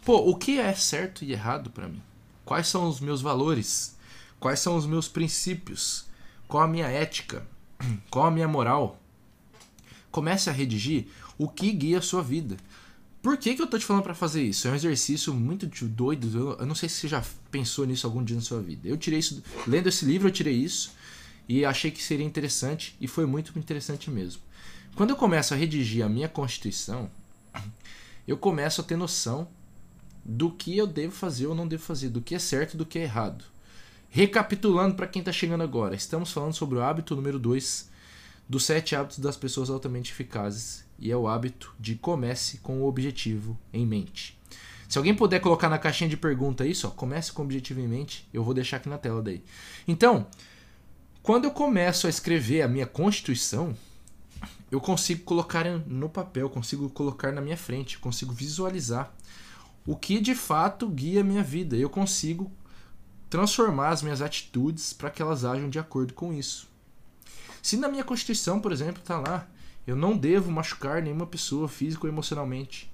Pô, 0.04 0.18
o 0.28 0.36
que 0.36 0.58
é 0.58 0.74
certo 0.74 1.24
e 1.24 1.32
errado 1.32 1.70
para 1.70 1.88
mim? 1.88 2.02
Quais 2.44 2.68
são 2.68 2.86
os 2.86 3.00
meus 3.00 3.22
valores? 3.22 3.96
Quais 4.38 4.60
são 4.60 4.76
os 4.76 4.84
meus 4.84 5.08
princípios? 5.08 6.04
Qual 6.46 6.62
a 6.62 6.68
minha 6.68 6.86
ética? 6.86 7.46
Qual 8.10 8.26
a 8.26 8.30
minha 8.30 8.48
moral? 8.48 9.00
Comece 10.10 10.48
a 10.48 10.52
redigir 10.52 11.06
o 11.36 11.48
que 11.48 11.72
guia 11.72 11.98
a 11.98 12.02
sua 12.02 12.22
vida. 12.22 12.56
Por 13.22 13.38
que, 13.38 13.54
que 13.54 13.62
eu 13.62 13.66
tô 13.66 13.78
te 13.78 13.84
falando 13.86 14.02
para 14.02 14.14
fazer 14.14 14.42
isso? 14.42 14.68
É 14.68 14.70
um 14.70 14.74
exercício 14.74 15.32
muito 15.32 15.66
doido. 15.86 16.56
Eu 16.58 16.66
não 16.66 16.74
sei 16.74 16.88
se 16.88 16.96
você 16.96 17.08
já 17.08 17.24
pensou 17.50 17.86
nisso 17.86 18.06
algum 18.06 18.22
dia 18.22 18.36
na 18.36 18.42
sua 18.42 18.60
vida. 18.60 18.86
Eu 18.86 18.98
tirei 18.98 19.18
isso, 19.18 19.42
lendo 19.66 19.88
esse 19.88 20.04
livro, 20.04 20.28
eu 20.28 20.32
tirei 20.32 20.54
isso 20.54 20.92
e 21.48 21.64
achei 21.64 21.90
que 21.90 22.02
seria 22.02 22.24
interessante 22.24 22.94
e 23.00 23.08
foi 23.08 23.26
muito 23.26 23.58
interessante 23.58 24.10
mesmo. 24.10 24.42
Quando 24.94 25.10
eu 25.10 25.16
começo 25.16 25.54
a 25.54 25.56
redigir 25.56 26.04
a 26.04 26.08
minha 26.08 26.28
Constituição, 26.28 27.10
eu 28.28 28.36
começo 28.36 28.80
a 28.80 28.84
ter 28.84 28.96
noção 28.96 29.48
do 30.24 30.50
que 30.50 30.76
eu 30.76 30.86
devo 30.86 31.12
fazer 31.12 31.46
ou 31.46 31.54
não 31.54 31.66
devo 31.66 31.82
fazer, 31.82 32.08
do 32.08 32.20
que 32.20 32.34
é 32.34 32.38
certo 32.38 32.74
e 32.74 32.76
do 32.76 32.86
que 32.86 32.98
é 32.98 33.02
errado. 33.02 33.44
Recapitulando 34.16 34.94
para 34.94 35.08
quem 35.08 35.18
está 35.18 35.32
chegando 35.32 35.64
agora, 35.64 35.92
estamos 35.92 36.30
falando 36.30 36.52
sobre 36.52 36.78
o 36.78 36.82
hábito 36.84 37.16
número 37.16 37.36
2 37.36 37.90
dos 38.48 38.64
sete 38.64 38.94
hábitos 38.94 39.18
das 39.18 39.36
pessoas 39.36 39.68
altamente 39.68 40.12
eficazes 40.12 40.84
e 41.00 41.10
é 41.10 41.16
o 41.16 41.26
hábito 41.26 41.74
de 41.80 41.96
comece 41.96 42.58
com 42.58 42.80
o 42.80 42.86
objetivo 42.86 43.58
em 43.72 43.84
mente. 43.84 44.38
Se 44.88 44.98
alguém 44.98 45.16
puder 45.16 45.40
colocar 45.40 45.68
na 45.68 45.78
caixinha 45.78 46.08
de 46.08 46.16
pergunta 46.16 46.64
isso, 46.64 46.86
ó, 46.86 46.90
comece 46.90 47.32
com 47.32 47.42
o 47.42 47.44
objetivo 47.44 47.80
em 47.80 47.88
mente, 47.88 48.28
eu 48.32 48.44
vou 48.44 48.54
deixar 48.54 48.76
aqui 48.76 48.88
na 48.88 48.98
tela 48.98 49.20
daí. 49.20 49.42
Então, 49.88 50.28
quando 51.20 51.46
eu 51.46 51.50
começo 51.50 52.06
a 52.06 52.10
escrever 52.10 52.62
a 52.62 52.68
minha 52.68 52.86
Constituição, 52.86 53.76
eu 54.70 54.80
consigo 54.80 55.24
colocar 55.24 55.64
no 55.88 56.08
papel, 56.08 56.48
consigo 56.48 56.88
colocar 56.88 57.32
na 57.32 57.40
minha 57.40 57.56
frente, 57.56 57.98
consigo 57.98 58.32
visualizar 58.32 59.12
o 59.84 59.96
que 59.96 60.20
de 60.20 60.36
fato 60.36 60.88
guia 60.88 61.22
a 61.22 61.24
minha 61.24 61.42
vida. 61.42 61.74
Eu 61.74 61.90
consigo 61.90 62.48
transformar 63.34 63.88
as 63.88 64.00
minhas 64.00 64.22
atitudes 64.22 64.92
para 64.92 65.10
que 65.10 65.20
elas 65.20 65.44
ajam 65.44 65.68
de 65.68 65.76
acordo 65.76 66.14
com 66.14 66.32
isso. 66.32 66.68
Se 67.60 67.76
na 67.76 67.88
minha 67.88 68.04
Constituição, 68.04 68.60
por 68.60 68.70
exemplo, 68.70 69.02
está 69.02 69.18
lá, 69.18 69.48
eu 69.84 69.96
não 69.96 70.16
devo 70.16 70.52
machucar 70.52 71.02
nenhuma 71.02 71.26
pessoa 71.26 71.66
física 71.66 72.06
ou 72.06 72.12
emocionalmente. 72.12 72.88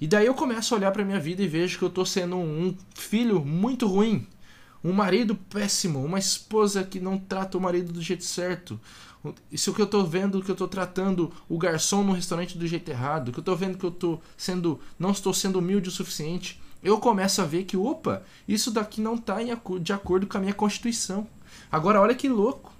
E 0.00 0.06
daí 0.06 0.24
eu 0.24 0.32
começo 0.32 0.72
a 0.72 0.78
olhar 0.78 0.90
para 0.90 1.04
minha 1.04 1.20
vida 1.20 1.42
e 1.42 1.46
vejo 1.46 1.76
que 1.76 1.84
eu 1.84 1.90
estou 1.90 2.06
sendo 2.06 2.38
um 2.38 2.74
filho 2.94 3.44
muito 3.44 3.86
ruim, 3.86 4.26
um 4.82 4.94
marido 4.94 5.34
péssimo, 5.34 6.02
uma 6.02 6.18
esposa 6.18 6.82
que 6.82 6.98
não 6.98 7.18
trata 7.18 7.58
o 7.58 7.60
marido 7.60 7.92
do 7.92 8.00
jeito 8.00 8.24
certo, 8.24 8.80
isso 9.52 9.74
que 9.74 9.82
eu 9.82 9.86
tô 9.86 10.02
vendo 10.02 10.42
que 10.42 10.50
eu 10.50 10.56
tô 10.56 10.66
tratando 10.66 11.30
o 11.46 11.58
garçom 11.58 12.02
no 12.02 12.14
restaurante 12.14 12.56
do 12.56 12.66
jeito 12.66 12.90
errado, 12.90 13.32
que 13.32 13.38
eu 13.38 13.44
tô 13.44 13.54
vendo 13.54 13.76
que 13.76 13.84
eu 13.84 13.90
tô 13.90 14.18
sendo 14.34 14.80
não 14.98 15.10
estou 15.10 15.34
sendo 15.34 15.58
humilde 15.58 15.90
o 15.90 15.92
suficiente, 15.92 16.58
eu 16.82 16.98
começo 16.98 17.42
a 17.42 17.44
ver 17.44 17.64
que, 17.64 17.76
opa, 17.76 18.22
isso 18.46 18.70
daqui 18.70 19.00
não 19.00 19.14
está 19.14 19.38
de 19.80 19.92
acordo 19.92 20.26
com 20.26 20.38
a 20.38 20.40
minha 20.40 20.54
constituição. 20.54 21.26
Agora 21.70 22.00
olha 22.00 22.14
que 22.14 22.28
louco. 22.28 22.72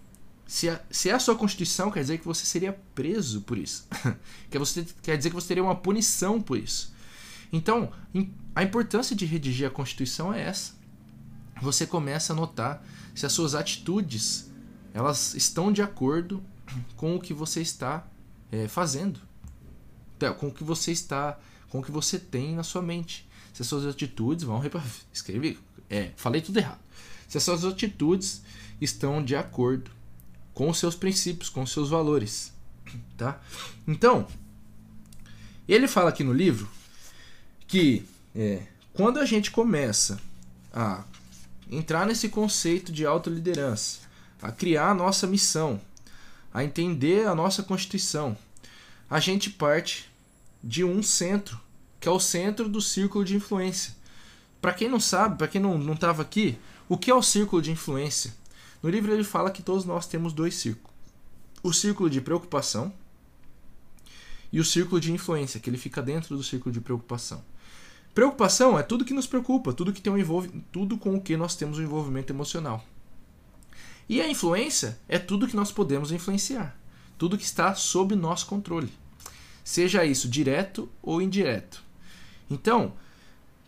Se 0.46 0.68
é, 0.68 0.82
se 0.90 1.10
é 1.10 1.12
a 1.12 1.18
sua 1.18 1.36
constituição, 1.36 1.90
quer 1.90 2.00
dizer 2.00 2.18
que 2.18 2.24
você 2.24 2.46
seria 2.46 2.72
preso 2.94 3.42
por 3.42 3.58
isso. 3.58 3.86
quer, 4.50 4.58
você, 4.58 4.86
quer 5.02 5.16
dizer 5.16 5.28
que 5.28 5.34
você 5.34 5.48
teria 5.48 5.62
uma 5.62 5.74
punição 5.74 6.40
por 6.40 6.56
isso. 6.56 6.94
Então, 7.52 7.92
a 8.54 8.62
importância 8.62 9.14
de 9.14 9.26
redigir 9.26 9.66
a 9.66 9.70
constituição 9.70 10.32
é 10.32 10.42
essa. 10.42 10.72
Você 11.60 11.86
começa 11.86 12.32
a 12.32 12.36
notar 12.36 12.82
se 13.14 13.26
as 13.26 13.32
suas 13.32 13.54
atitudes 13.54 14.50
elas 14.94 15.34
estão 15.34 15.70
de 15.72 15.82
acordo 15.82 16.42
com 16.96 17.16
o 17.16 17.20
que 17.20 17.34
você 17.34 17.60
está 17.60 18.06
é, 18.50 18.66
fazendo, 18.68 19.20
então, 20.16 20.34
com 20.34 20.48
o 20.48 20.52
que 20.52 20.64
você 20.64 20.90
está, 20.90 21.38
com 21.68 21.78
o 21.78 21.82
que 21.82 21.92
você 21.92 22.18
tem 22.18 22.56
na 22.56 22.64
sua 22.64 22.82
mente. 22.82 23.27
Se 23.58 23.62
as 23.62 23.66
suas 23.66 23.86
atitudes 23.86 24.44
vão 24.44 24.62
escrever, 25.12 25.58
é, 25.90 26.12
falei 26.14 26.40
tudo 26.40 26.58
errado. 26.58 26.78
se 27.26 27.38
as 27.38 27.42
suas 27.42 27.64
atitudes 27.64 28.40
estão 28.80 29.20
de 29.20 29.34
acordo 29.34 29.90
com 30.54 30.70
os 30.70 30.78
seus 30.78 30.94
princípios, 30.94 31.48
com 31.48 31.62
os 31.62 31.72
seus 31.72 31.88
valores, 31.88 32.52
tá? 33.16 33.40
Então, 33.84 34.28
ele 35.68 35.88
fala 35.88 36.10
aqui 36.10 36.22
no 36.22 36.32
livro 36.32 36.70
que 37.66 38.06
é, 38.32 38.62
quando 38.92 39.18
a 39.18 39.26
gente 39.26 39.50
começa 39.50 40.20
a 40.72 41.02
entrar 41.68 42.06
nesse 42.06 42.28
conceito 42.28 42.92
de 42.92 43.04
autoliderança, 43.04 44.02
a 44.40 44.52
criar 44.52 44.90
a 44.90 44.94
nossa 44.94 45.26
missão, 45.26 45.80
a 46.54 46.62
entender 46.62 47.26
a 47.26 47.34
nossa 47.34 47.64
constituição, 47.64 48.38
a 49.10 49.18
gente 49.18 49.50
parte 49.50 50.08
de 50.62 50.84
um 50.84 51.02
centro, 51.02 51.60
que 52.00 52.08
é 52.08 52.10
o 52.10 52.20
centro 52.20 52.68
do 52.68 52.80
círculo 52.80 53.24
de 53.24 53.36
influência. 53.36 53.94
Para 54.60 54.72
quem 54.72 54.88
não 54.88 55.00
sabe, 55.00 55.38
para 55.38 55.48
quem 55.48 55.60
não 55.60 55.92
estava 55.92 56.22
aqui, 56.22 56.58
o 56.88 56.96
que 56.96 57.10
é 57.10 57.14
o 57.14 57.22
círculo 57.22 57.62
de 57.62 57.70
influência? 57.70 58.34
No 58.82 58.88
livro 58.88 59.12
ele 59.12 59.24
fala 59.24 59.50
que 59.50 59.62
todos 59.62 59.84
nós 59.84 60.06
temos 60.06 60.32
dois 60.32 60.54
círculos: 60.54 60.96
o 61.62 61.72
círculo 61.72 62.08
de 62.08 62.20
preocupação 62.20 62.92
e 64.52 64.60
o 64.60 64.64
círculo 64.64 65.00
de 65.00 65.12
influência, 65.12 65.60
que 65.60 65.68
ele 65.68 65.78
fica 65.78 66.00
dentro 66.00 66.36
do 66.36 66.42
círculo 66.42 66.72
de 66.72 66.80
preocupação. 66.80 67.44
Preocupação 68.14 68.78
é 68.78 68.82
tudo 68.82 69.04
que 69.04 69.14
nos 69.14 69.26
preocupa, 69.26 69.72
tudo 69.72 69.92
que 69.92 70.00
tem 70.00 70.12
um 70.12 70.18
envolve, 70.18 70.48
tudo 70.72 70.96
com 70.96 71.14
o 71.14 71.20
que 71.20 71.36
nós 71.36 71.54
temos 71.54 71.78
um 71.78 71.82
envolvimento 71.82 72.32
emocional. 72.32 72.84
E 74.08 74.20
a 74.22 74.28
influência 74.28 74.98
é 75.06 75.18
tudo 75.18 75.46
que 75.46 75.54
nós 75.54 75.70
podemos 75.70 76.10
influenciar, 76.10 76.76
tudo 77.18 77.36
que 77.36 77.44
está 77.44 77.74
sob 77.74 78.16
nosso 78.16 78.46
controle, 78.46 78.90
seja 79.62 80.04
isso 80.04 80.28
direto 80.28 80.88
ou 81.02 81.20
indireto. 81.20 81.84
Então, 82.50 82.92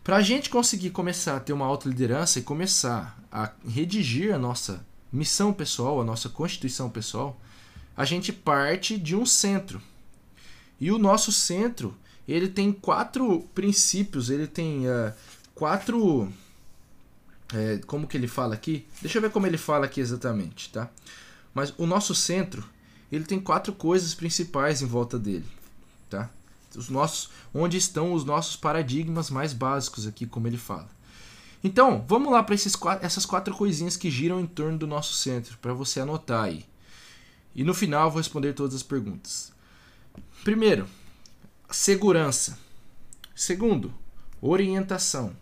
para 0.03 0.17
a 0.17 0.23
gente 0.23 0.49
conseguir 0.49 0.91
começar 0.91 1.37
a 1.37 1.41
ter 1.41 1.53
uma 1.53 1.67
autoliderança 1.67 2.39
e 2.39 2.43
começar 2.43 3.19
a 3.31 3.53
redigir 3.69 4.35
a 4.35 4.39
nossa 4.39 4.85
missão 5.13 5.53
pessoal, 5.53 6.01
a 6.01 6.05
nossa 6.05 6.29
constituição 6.29 6.89
pessoal, 6.89 7.39
a 7.97 8.05
gente 8.05 8.33
parte 8.33 8.99
de 8.99 9.15
um 9.15 9.27
centro. 9.27 9.81
E 10.81 10.91
o 10.91 10.99
nosso 10.99 11.31
centro, 11.31 11.97
ele 12.27 12.49
tem 12.49 12.73
quatro 12.73 13.41
princípios, 13.55 14.31
ele 14.31 14.47
tem 14.47 14.89
uh, 14.89 15.13
quatro 15.55 16.33
é, 17.53 17.81
como 17.87 18.07
que 18.07 18.17
ele 18.17 18.29
fala 18.29 18.55
aqui? 18.55 18.87
Deixa 19.01 19.19
eu 19.19 19.23
ver 19.23 19.31
como 19.31 19.47
ele 19.47 19.59
fala 19.59 19.87
aqui 19.87 20.01
exatamente, 20.01 20.71
tá? 20.71 20.89
Mas 21.53 21.75
o 21.77 21.87
nosso 21.87 22.15
centro, 22.15 22.65
ele 23.11 23.25
tem 23.25 23.41
quatro 23.41 23.73
coisas 23.73 24.15
principais 24.15 24.83
em 24.83 24.87
volta 24.87 25.19
dele, 25.19 25.47
tá? 26.09 26.31
Os 26.77 26.89
nossos, 26.89 27.31
onde 27.53 27.77
estão 27.77 28.13
os 28.13 28.25
nossos 28.25 28.57
paradigmas 28.57 29.31
mais 29.31 29.53
básicos 29.53 30.07
aqui, 30.07 30.27
como 30.27 30.47
ele 30.47 30.57
fala. 30.57 30.89
Então, 31.63 32.05
vamos 32.09 32.33
lá 32.33 32.43
para 32.43 32.55
essas 32.55 33.27
quatro 33.27 33.55
coisinhas 33.55 33.97
que 33.97 34.11
giram 34.11 34.41
em 34.41 34.47
torno 34.47 34.79
do 34.79 34.87
nosso 34.87 35.15
centro, 35.15 35.59
para 35.59 35.75
você 35.75 36.01
anotar 36.01 36.45
aí. 36.45 36.65
E 37.55 37.65
no 37.65 37.75
final 37.75 38.07
eu 38.07 38.11
vou 38.11 38.19
responder 38.19 38.53
todas 38.53 38.77
as 38.77 38.83
perguntas. 38.83 39.53
Primeiro, 40.43 40.87
segurança. 41.71 42.59
Segundo, 43.35 43.93
orientação. 44.41 45.37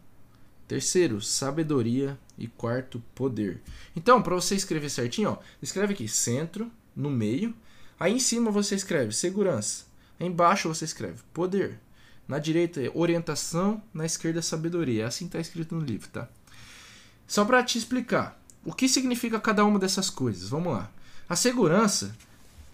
Terceiro, 0.66 1.20
sabedoria. 1.20 2.18
E 2.36 2.46
quarto, 2.46 3.02
poder. 3.16 3.60
Então, 3.96 4.22
para 4.22 4.34
você 4.34 4.54
escrever 4.54 4.88
certinho, 4.90 5.30
ó, 5.30 5.38
escreve 5.60 5.92
aqui 5.92 6.06
centro, 6.06 6.70
no 6.94 7.10
meio. 7.10 7.52
Aí 7.98 8.12
em 8.12 8.20
cima 8.20 8.50
você 8.50 8.76
escreve 8.76 9.12
segurança. 9.12 9.87
Embaixo 10.20 10.68
você 10.68 10.84
escreve 10.84 11.20
poder. 11.32 11.78
Na 12.26 12.38
direita, 12.38 12.80
orientação. 12.94 13.82
Na 13.92 14.04
esquerda, 14.04 14.42
sabedoria. 14.42 15.04
É 15.04 15.06
assim 15.06 15.26
está 15.26 15.38
escrito 15.38 15.74
no 15.74 15.80
livro, 15.80 16.08
tá? 16.08 16.28
Só 17.26 17.44
para 17.44 17.62
te 17.62 17.78
explicar 17.78 18.40
o 18.64 18.72
que 18.72 18.88
significa 18.88 19.40
cada 19.40 19.64
uma 19.64 19.78
dessas 19.78 20.10
coisas. 20.10 20.48
Vamos 20.48 20.72
lá. 20.72 20.90
A 21.28 21.36
segurança, 21.36 22.14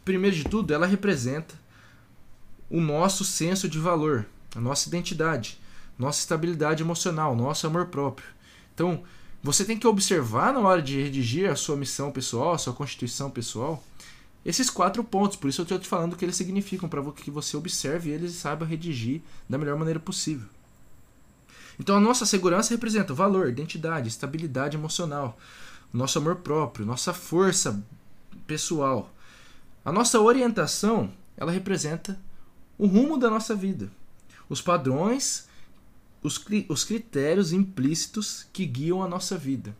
primeiro 0.04 0.36
de 0.36 0.44
tudo, 0.44 0.72
ela 0.72 0.86
representa 0.86 1.54
o 2.70 2.80
nosso 2.80 3.24
senso 3.24 3.68
de 3.68 3.78
valor, 3.78 4.26
a 4.54 4.60
nossa 4.60 4.88
identidade 4.88 5.60
nossa 5.98 6.20
estabilidade 6.20 6.82
emocional, 6.82 7.34
nosso 7.36 7.66
amor 7.66 7.86
próprio. 7.86 8.26
Então, 8.74 9.02
você 9.42 9.64
tem 9.64 9.78
que 9.78 9.86
observar 9.86 10.52
na 10.52 10.60
hora 10.60 10.82
de 10.82 11.00
redigir 11.00 11.50
a 11.50 11.56
sua 11.56 11.76
missão 11.76 12.10
pessoal, 12.10 12.54
a 12.54 12.58
sua 12.58 12.72
constituição 12.72 13.30
pessoal, 13.30 13.82
esses 14.44 14.70
quatro 14.70 15.02
pontos. 15.02 15.36
Por 15.36 15.48
isso 15.48 15.60
eu 15.60 15.64
estou 15.64 15.78
te 15.78 15.88
falando 15.88 16.12
o 16.12 16.16
que 16.16 16.24
eles 16.24 16.36
significam, 16.36 16.88
para 16.88 17.02
que 17.12 17.30
você 17.30 17.56
observe 17.56 18.10
eles 18.10 18.32
e 18.32 18.36
saiba 18.36 18.64
redigir 18.64 19.22
da 19.48 19.58
melhor 19.58 19.76
maneira 19.78 20.00
possível. 20.00 20.48
Então, 21.78 21.96
a 21.96 22.00
nossa 22.00 22.24
segurança 22.24 22.72
representa 22.72 23.12
valor, 23.12 23.48
identidade, 23.48 24.08
estabilidade 24.08 24.76
emocional, 24.76 25.36
nosso 25.92 26.18
amor 26.18 26.36
próprio, 26.36 26.86
nossa 26.86 27.12
força 27.12 27.82
pessoal. 28.46 29.12
A 29.84 29.90
nossa 29.90 30.20
orientação, 30.20 31.12
ela 31.36 31.50
representa 31.50 32.18
o 32.78 32.86
rumo 32.86 33.18
da 33.18 33.28
nossa 33.28 33.54
vida, 33.54 33.90
os 34.48 34.60
padrões 34.60 35.48
os, 36.24 36.42
os 36.70 36.84
critérios 36.84 37.52
implícitos 37.52 38.46
que 38.50 38.64
guiam 38.64 39.02
a 39.02 39.08
nossa 39.08 39.36
vida. 39.36 39.76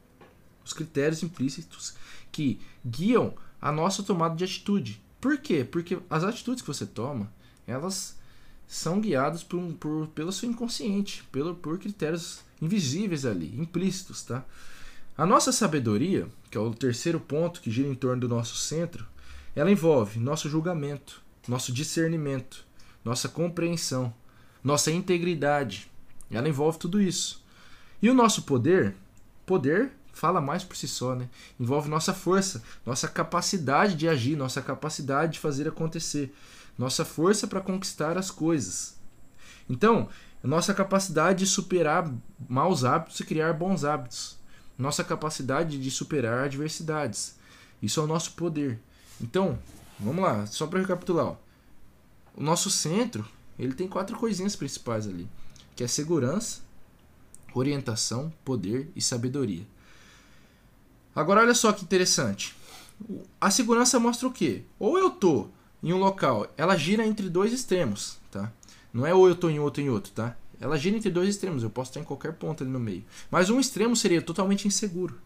Os 0.62 0.74
critérios 0.74 1.22
implícitos 1.22 1.94
que 2.31 2.61
guiam 2.87 3.35
a 3.64 3.72
nossa 3.72 4.03
tomada 4.03 4.37
de 4.37 4.44
atitude. 4.44 5.00
Por 5.18 5.38
quê? 5.38 5.64
Porque 5.64 5.98
as 6.11 6.22
atitudes 6.22 6.61
que 6.61 6.68
você 6.68 6.85
toma, 6.85 7.33
elas 7.66 8.14
são 8.68 9.00
guiadas 9.00 9.42
por, 9.42 9.59
por, 9.81 10.07
pelo 10.09 10.31
seu 10.31 10.50
inconsciente, 10.50 11.24
pelo, 11.33 11.55
por 11.55 11.79
critérios 11.79 12.40
invisíveis 12.61 13.24
ali, 13.24 13.59
implícitos, 13.59 14.22
tá? 14.22 14.44
A 15.16 15.24
nossa 15.24 15.50
sabedoria, 15.50 16.29
que 16.50 16.59
é 16.59 16.61
o 16.61 16.74
terceiro 16.74 17.18
ponto 17.18 17.62
que 17.62 17.70
gira 17.70 17.88
em 17.88 17.94
torno 17.94 18.20
do 18.20 18.29
nosso 18.29 18.55
centro, 18.57 19.07
ela 19.57 19.70
envolve 19.70 20.20
nosso 20.20 20.46
julgamento, 20.46 21.22
nosso 21.48 21.72
discernimento, 21.72 22.66
nossa 23.03 23.31
compreensão, 23.31 24.12
nossa 24.62 24.90
integridade, 24.90 25.90
ela 26.31 26.48
envolve 26.48 26.79
tudo 26.79 27.00
isso. 27.00 27.42
E 28.03 28.11
o 28.11 28.14
nosso 28.14 28.42
poder, 28.42 28.94
poder 29.46 29.90
fala 30.14 30.40
mais 30.40 30.64
por 30.64 30.77
si 30.77 30.88
só, 30.88 31.14
né? 31.14 31.29
Envolve 31.59 31.88
nossa 31.88 32.14
força, 32.14 32.62
nossa 32.85 33.09
capacidade 33.09 33.94
de 33.94 34.09
agir, 34.09 34.37
nossa 34.37 34.62
capacidade 34.62 35.35
de 35.35 35.38
fazer 35.38 35.68
acontecer, 35.68 36.35
nossa 36.79 37.05
força 37.05 37.46
para 37.46 37.61
conquistar 37.61 38.16
as 38.16 38.31
coisas. 38.31 38.96
Então, 39.68 40.09
nossa 40.42 40.74
capacidade 40.74 41.40
de 41.40 41.46
superar 41.46 42.12
maus 42.48 42.85
hábitos 42.85 43.20
e 43.20 43.24
criar 43.24 43.53
bons 43.53 43.85
hábitos. 43.85 44.38
Nossa 44.77 45.05
capacidade 45.05 45.81
de 45.81 45.90
superar 45.90 46.44
adversidades. 46.44 47.37
Isso 47.81 48.00
é 48.00 48.03
o 48.03 48.07
nosso 48.07 48.33
poder. 48.33 48.81
Então, 49.20 49.59
vamos 49.98 50.22
lá, 50.22 50.46
só 50.46 50.66
para 50.66 50.81
recapitular. 50.81 51.27
Ó. 51.27 51.37
O 52.37 52.42
nosso 52.42 52.70
centro, 52.70 53.24
ele 53.59 53.72
tem 53.72 53.88
quatro 53.88 54.18
coisinhas 54.18 54.57
principais 54.57 55.07
ali 55.07 55.29
que 55.74 55.83
é 55.83 55.88
segurança, 55.88 56.61
orientação, 57.53 58.33
poder 58.44 58.90
e 58.94 59.03
sabedoria. 59.03 59.66
Agora 61.14 61.40
olha 61.40 61.55
só 61.55 61.72
que 61.72 61.85
interessante. 61.85 62.55
A 63.40 63.50
segurança 63.50 63.98
mostra 64.00 64.29
o 64.29 64.33
quê? 64.33 64.62
Ou 64.79 64.98
eu 64.98 65.11
tô 65.11 65.48
em 65.83 65.92
um 65.92 65.98
local, 65.98 66.46
ela 66.57 66.77
gira 66.77 67.07
entre 67.07 67.29
dois 67.29 67.53
extremos, 67.53 68.18
tá? 68.31 68.50
Não 68.92 69.07
é 69.07 69.12
ou 69.12 69.29
eu 69.29 69.35
tô 69.35 69.50
em 69.50 69.59
outro 69.59 69.83
em 69.83 69.90
outro, 69.90 70.12
tá? 70.12 70.37
Ela 70.61 70.79
gira 70.79 70.96
entre 70.96 71.11
dois 71.11 71.29
extremos, 71.29 71.62
eu 71.62 71.70
posso 71.70 71.90
estar 71.90 72.00
em 72.00 72.05
qualquer 72.05 72.33
ponto 72.35 72.62
ali 72.62 72.72
no 72.72 72.81
meio. 72.81 73.05
Mas 73.31 73.50
um 73.50 73.61
extremo 73.61 73.94
seria 73.94 74.22
totalmente 74.22 74.66
inseguro. 74.66 75.20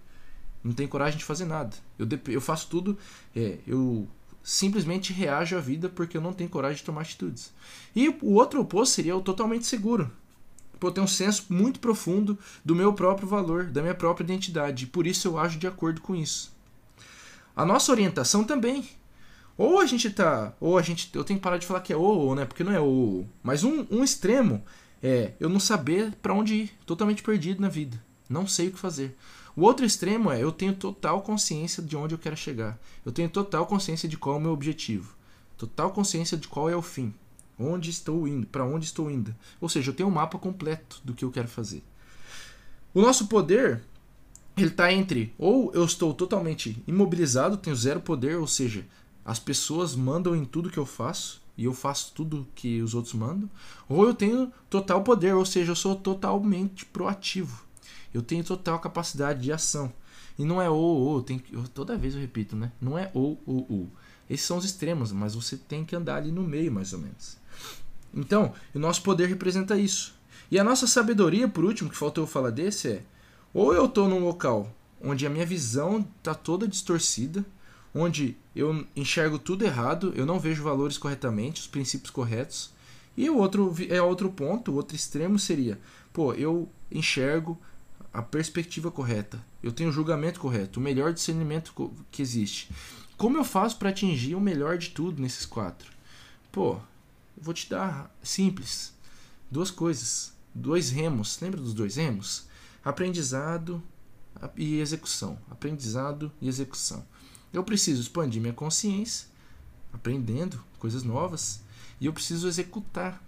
Não 0.64 0.72
tenho 0.72 0.88
coragem 0.88 1.18
de 1.18 1.24
fazer 1.24 1.44
nada. 1.44 1.76
Eu, 1.98 2.08
eu 2.26 2.40
faço 2.40 2.66
tudo, 2.68 2.98
é, 3.36 3.58
eu 3.66 4.08
simplesmente 4.42 5.12
reajo 5.12 5.56
à 5.56 5.60
vida 5.60 5.88
porque 5.88 6.16
eu 6.16 6.20
não 6.20 6.32
tenho 6.32 6.50
coragem 6.50 6.78
de 6.78 6.84
tomar 6.84 7.02
atitudes. 7.02 7.52
E 7.94 8.08
o 8.08 8.32
outro 8.32 8.60
oposto 8.60 8.94
seria 8.94 9.16
o 9.16 9.20
totalmente 9.20 9.66
seguro. 9.66 10.10
Pô, 10.78 10.90
tenho 10.90 11.04
um 11.04 11.08
senso 11.08 11.46
muito 11.48 11.80
profundo 11.80 12.38
do 12.64 12.74
meu 12.74 12.92
próprio 12.92 13.26
valor, 13.26 13.64
da 13.64 13.82
minha 13.82 13.94
própria 13.94 14.24
identidade. 14.24 14.84
E 14.84 14.86
por 14.86 15.06
isso 15.06 15.26
eu 15.26 15.38
ajo 15.38 15.58
de 15.58 15.66
acordo 15.66 16.00
com 16.00 16.14
isso. 16.14 16.56
A 17.56 17.64
nossa 17.64 17.90
orientação 17.90 18.44
também. 18.44 18.88
Ou 19.56 19.80
a 19.80 19.86
gente 19.86 20.08
tá. 20.10 20.54
Ou 20.60 20.78
a 20.78 20.82
gente. 20.82 21.10
Eu 21.12 21.24
tenho 21.24 21.38
que 21.40 21.42
parar 21.42 21.58
de 21.58 21.66
falar 21.66 21.80
que 21.80 21.92
é 21.92 21.96
ou, 21.96 22.18
ou 22.18 22.34
né? 22.34 22.44
Porque 22.44 22.62
não 22.62 22.72
é 22.72 22.80
ou. 22.80 23.26
Mas 23.42 23.64
um, 23.64 23.84
um 23.90 24.04
extremo 24.04 24.62
é 25.02 25.32
eu 25.40 25.48
não 25.48 25.58
saber 25.58 26.12
para 26.22 26.32
onde 26.32 26.54
ir. 26.54 26.72
Totalmente 26.86 27.22
perdido 27.22 27.60
na 27.60 27.68
vida. 27.68 28.00
Não 28.28 28.46
sei 28.46 28.68
o 28.68 28.72
que 28.72 28.78
fazer. 28.78 29.16
O 29.56 29.62
outro 29.62 29.84
extremo 29.84 30.30
é 30.30 30.40
eu 30.40 30.52
tenho 30.52 30.72
total 30.72 31.22
consciência 31.22 31.82
de 31.82 31.96
onde 31.96 32.14
eu 32.14 32.18
quero 32.18 32.36
chegar. 32.36 32.78
Eu 33.04 33.10
tenho 33.10 33.28
total 33.28 33.66
consciência 33.66 34.08
de 34.08 34.16
qual 34.16 34.36
é 34.36 34.38
o 34.38 34.42
meu 34.42 34.52
objetivo. 34.52 35.16
Total 35.56 35.90
consciência 35.90 36.36
de 36.36 36.46
qual 36.46 36.70
é 36.70 36.76
o 36.76 36.82
fim. 36.82 37.12
Onde 37.58 37.90
estou 37.90 38.28
indo? 38.28 38.46
Para 38.46 38.64
onde 38.64 38.84
estou 38.84 39.10
indo? 39.10 39.34
Ou 39.60 39.68
seja, 39.68 39.90
eu 39.90 39.94
tenho 39.94 40.08
um 40.08 40.12
mapa 40.12 40.38
completo 40.38 41.00
do 41.04 41.14
que 41.14 41.24
eu 41.24 41.30
quero 41.30 41.48
fazer. 41.48 41.82
O 42.94 43.02
nosso 43.02 43.26
poder 43.26 43.82
ele 44.56 44.70
está 44.70 44.92
entre 44.92 45.32
ou 45.38 45.72
eu 45.72 45.84
estou 45.84 46.12
totalmente 46.12 46.82
imobilizado, 46.86 47.56
tenho 47.56 47.76
zero 47.76 48.00
poder, 48.00 48.36
ou 48.36 48.46
seja, 48.46 48.84
as 49.24 49.38
pessoas 49.38 49.94
mandam 49.94 50.34
em 50.34 50.44
tudo 50.44 50.70
que 50.70 50.78
eu 50.78 50.86
faço 50.86 51.40
e 51.56 51.64
eu 51.64 51.74
faço 51.74 52.12
tudo 52.14 52.46
que 52.54 52.80
os 52.80 52.94
outros 52.94 53.14
mandam, 53.14 53.50
ou 53.88 54.06
eu 54.06 54.14
tenho 54.14 54.52
total 54.70 55.02
poder, 55.02 55.34
ou 55.34 55.44
seja, 55.44 55.72
eu 55.72 55.76
sou 55.76 55.96
totalmente 55.96 56.84
proativo. 56.86 57.64
Eu 58.14 58.22
tenho 58.22 58.44
total 58.44 58.78
capacidade 58.78 59.42
de 59.42 59.52
ação. 59.52 59.92
E 60.38 60.44
não 60.44 60.62
é 60.62 60.70
ou, 60.70 60.78
ou, 60.78 61.22
que, 61.22 61.42
toda 61.74 61.98
vez 61.98 62.14
eu 62.14 62.20
repito, 62.20 62.54
né? 62.54 62.70
Não 62.80 62.96
é 62.96 63.10
ou, 63.12 63.42
ou, 63.44 63.66
ou. 63.68 63.88
Esses 64.30 64.46
são 64.46 64.56
os 64.56 64.64
extremos, 64.64 65.10
mas 65.10 65.34
você 65.34 65.56
tem 65.56 65.84
que 65.84 65.96
andar 65.96 66.16
ali 66.16 66.30
no 66.30 66.42
meio, 66.42 66.70
mais 66.70 66.92
ou 66.92 67.00
menos. 67.00 67.36
Então, 68.14 68.52
o 68.74 68.78
nosso 68.78 69.02
poder 69.02 69.26
representa 69.26 69.76
isso. 69.76 70.14
E 70.50 70.58
a 70.58 70.64
nossa 70.64 70.86
sabedoria, 70.86 71.46
por 71.46 71.64
último, 71.64 71.90
que 71.90 71.96
faltou 71.96 72.24
eu 72.24 72.28
falar 72.28 72.50
desse, 72.50 72.88
é: 72.88 73.02
ou 73.52 73.74
eu 73.74 73.86
estou 73.86 74.08
num 74.08 74.24
local 74.24 74.74
onde 75.00 75.26
a 75.26 75.30
minha 75.30 75.46
visão 75.46 76.06
está 76.18 76.34
toda 76.34 76.66
distorcida, 76.66 77.44
onde 77.94 78.36
eu 78.54 78.86
enxergo 78.96 79.38
tudo 79.38 79.64
errado, 79.64 80.12
eu 80.16 80.26
não 80.26 80.40
vejo 80.40 80.62
valores 80.62 80.98
corretamente, 80.98 81.60
os 81.60 81.66
princípios 81.66 82.10
corretos. 82.10 82.72
E 83.16 83.28
o 83.28 83.36
outro 83.36 83.74
é 83.88 84.00
outro 84.00 84.30
ponto, 84.30 84.70
o 84.70 84.74
outro 84.74 84.94
extremo 84.94 85.38
seria, 85.38 85.78
pô, 86.12 86.32
eu 86.34 86.68
enxergo 86.90 87.58
a 88.12 88.22
perspectiva 88.22 88.90
correta, 88.90 89.44
eu 89.62 89.72
tenho 89.72 89.90
o 89.90 89.92
julgamento 89.92 90.40
correto, 90.40 90.78
o 90.78 90.82
melhor 90.82 91.12
discernimento 91.12 91.72
que 92.10 92.22
existe. 92.22 92.70
Como 93.16 93.36
eu 93.36 93.44
faço 93.44 93.76
para 93.76 93.88
atingir 93.88 94.36
o 94.36 94.40
melhor 94.40 94.78
de 94.78 94.90
tudo 94.90 95.20
nesses 95.20 95.44
quatro? 95.44 95.90
Pô, 96.52 96.78
eu 97.38 97.44
vou 97.44 97.54
te 97.54 97.70
dar 97.70 98.12
simples, 98.20 98.92
duas 99.48 99.70
coisas, 99.70 100.32
dois 100.52 100.90
remos. 100.90 101.38
Lembra 101.40 101.60
dos 101.60 101.72
dois 101.72 101.94
remos? 101.94 102.46
Aprendizado 102.84 103.80
e 104.56 104.80
execução. 104.80 105.38
Aprendizado 105.48 106.32
e 106.40 106.48
execução. 106.48 107.06
Eu 107.52 107.62
preciso 107.62 108.02
expandir 108.02 108.42
minha 108.42 108.52
consciência, 108.52 109.28
aprendendo 109.92 110.62
coisas 110.78 111.04
novas, 111.04 111.60
e 112.00 112.06
eu 112.06 112.12
preciso 112.12 112.48
executar. 112.48 113.22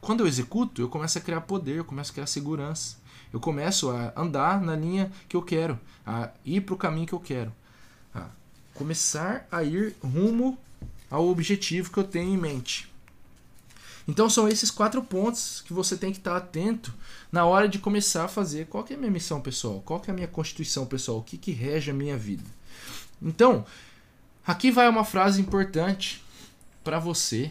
Quando 0.00 0.20
eu 0.20 0.26
executo, 0.26 0.82
eu 0.82 0.88
começo 0.88 1.16
a 1.16 1.20
criar 1.20 1.42
poder, 1.42 1.76
eu 1.76 1.84
começo 1.84 2.10
a 2.10 2.14
criar 2.14 2.26
segurança. 2.26 2.96
Eu 3.32 3.38
começo 3.38 3.90
a 3.90 4.12
andar 4.16 4.60
na 4.60 4.74
linha 4.74 5.12
que 5.28 5.36
eu 5.36 5.42
quero, 5.42 5.78
a 6.04 6.30
ir 6.44 6.62
para 6.62 6.74
o 6.74 6.78
caminho 6.78 7.06
que 7.06 7.12
eu 7.12 7.20
quero. 7.20 7.52
A 8.12 8.28
começar 8.74 9.46
a 9.50 9.62
ir 9.62 9.94
rumo 10.02 10.58
ao 11.08 11.28
objetivo 11.28 11.90
que 11.90 11.98
eu 11.98 12.04
tenho 12.04 12.34
em 12.34 12.36
mente. 12.36 12.92
Então 14.08 14.30
são 14.30 14.46
esses 14.46 14.70
quatro 14.70 15.02
pontos 15.02 15.62
que 15.66 15.72
você 15.72 15.96
tem 15.96 16.12
que 16.12 16.18
estar 16.18 16.36
atento 16.36 16.94
na 17.30 17.44
hora 17.44 17.68
de 17.68 17.78
começar 17.78 18.24
a 18.24 18.28
fazer 18.28 18.66
qual 18.66 18.86
é 18.88 18.94
a 18.94 18.96
minha 18.96 19.10
missão 19.10 19.40
pessoal, 19.40 19.82
qual 19.84 20.00
é 20.06 20.10
a 20.10 20.14
minha 20.14 20.28
constituição 20.28 20.86
pessoal, 20.86 21.18
o 21.18 21.22
que, 21.22 21.36
que 21.36 21.50
rege 21.50 21.90
a 21.90 21.94
minha 21.94 22.16
vida. 22.16 22.44
Então, 23.20 23.66
aqui 24.46 24.70
vai 24.70 24.88
uma 24.88 25.04
frase 25.04 25.40
importante 25.40 26.24
para 26.84 27.00
você 27.00 27.50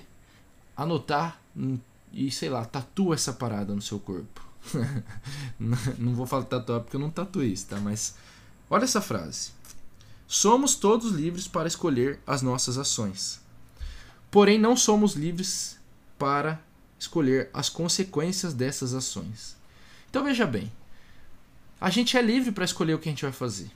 anotar 0.77 1.41
e, 2.13 2.31
sei 2.31 2.49
lá, 2.49 2.63
tatua 2.63 3.15
essa 3.15 3.33
parada 3.33 3.75
no 3.75 3.81
seu 3.81 3.99
corpo. 3.99 4.45
não 5.99 6.15
vou 6.15 6.25
falar 6.25 6.45
tatuar 6.45 6.79
porque 6.79 6.95
eu 6.95 6.99
não 6.99 7.09
tatuei 7.09 7.51
isso, 7.51 7.67
tá? 7.67 7.77
Mas 7.79 8.15
olha 8.69 8.85
essa 8.85 9.01
frase. 9.01 9.51
Somos 10.27 10.75
todos 10.75 11.11
livres 11.11 11.47
para 11.47 11.67
escolher 11.67 12.19
as 12.25 12.41
nossas 12.41 12.77
ações. 12.77 13.41
Porém, 14.31 14.57
não 14.57 14.75
somos 14.75 15.13
livres 15.13 15.77
para 16.17 16.61
escolher 16.97 17.49
as 17.53 17.69
consequências 17.69 18.53
dessas 18.53 18.93
ações. 18.93 19.55
Então 20.09 20.23
veja 20.23 20.45
bem, 20.45 20.71
a 21.79 21.89
gente 21.89 22.17
é 22.17 22.21
livre 22.21 22.51
para 22.51 22.65
escolher 22.65 22.93
o 22.93 22.99
que 22.99 23.09
a 23.09 23.11
gente 23.11 23.23
vai 23.23 23.31
fazer. 23.31 23.69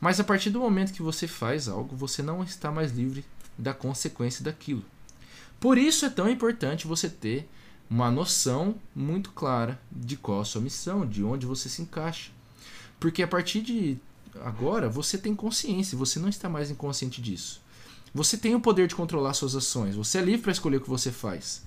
Mas 0.00 0.20
a 0.20 0.24
partir 0.24 0.50
do 0.50 0.60
momento 0.60 0.92
que 0.92 1.02
você 1.02 1.26
faz 1.26 1.68
algo, 1.68 1.96
você 1.96 2.22
não 2.22 2.42
está 2.42 2.70
mais 2.70 2.92
livre 2.92 3.24
da 3.56 3.72
consequência 3.72 4.44
daquilo. 4.44 4.84
Por 5.58 5.78
isso 5.78 6.04
é 6.04 6.10
tão 6.10 6.28
importante 6.28 6.86
você 6.86 7.08
ter 7.08 7.48
uma 7.88 8.10
noção 8.10 8.76
muito 8.94 9.30
clara 9.30 9.80
de 9.90 10.16
qual 10.16 10.40
a 10.40 10.44
sua 10.44 10.60
missão, 10.60 11.06
de 11.06 11.22
onde 11.22 11.46
você 11.46 11.68
se 11.68 11.82
encaixa. 11.82 12.30
Porque 12.98 13.22
a 13.22 13.28
partir 13.28 13.62
de 13.62 13.98
agora 14.42 14.88
você 14.88 15.16
tem 15.16 15.34
consciência, 15.34 15.96
você 15.96 16.18
não 16.18 16.28
está 16.28 16.48
mais 16.48 16.70
inconsciente 16.70 17.20
disso. 17.22 17.62
Você 18.14 18.38
tem 18.38 18.54
o 18.54 18.60
poder 18.60 18.86
de 18.86 18.94
controlar 18.94 19.34
suas 19.34 19.56
ações, 19.56 19.96
você 19.96 20.18
é 20.18 20.22
livre 20.22 20.42
para 20.42 20.52
escolher 20.52 20.76
o 20.76 20.80
que 20.80 20.88
você 20.88 21.10
faz. 21.10 21.64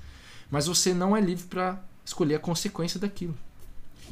Mas 0.50 0.66
você 0.66 0.94
não 0.94 1.16
é 1.16 1.20
livre 1.20 1.46
para 1.46 1.84
escolher 2.06 2.36
a 2.36 2.40
consequência 2.40 2.98
daquilo. 2.98 3.38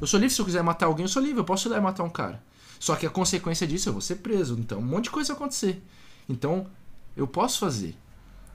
Eu 0.01 0.05
sou 0.05 0.19
livre 0.19 0.35
se 0.35 0.41
eu 0.41 0.45
quiser 0.45 0.61
matar 0.61 0.87
alguém, 0.87 1.05
eu 1.05 1.09
sou 1.09 1.21
livre, 1.21 1.39
eu 1.39 1.45
posso 1.45 1.69
ir 1.69 1.77
e 1.77 1.79
matar 1.79 2.03
um 2.03 2.09
cara. 2.09 2.43
Só 2.77 2.95
que 2.97 3.05
a 3.05 3.09
consequência 3.09 3.65
disso 3.65 3.87
eu 3.87 3.93
vou 3.93 4.01
ser 4.01 4.17
preso. 4.17 4.57
Então, 4.59 4.79
um 4.79 4.85
monte 4.85 5.05
de 5.05 5.11
coisa 5.11 5.33
vai 5.33 5.37
acontecer. 5.37 5.81
Então, 6.27 6.67
eu 7.15 7.25
posso 7.25 7.57
fazer. 7.57 7.95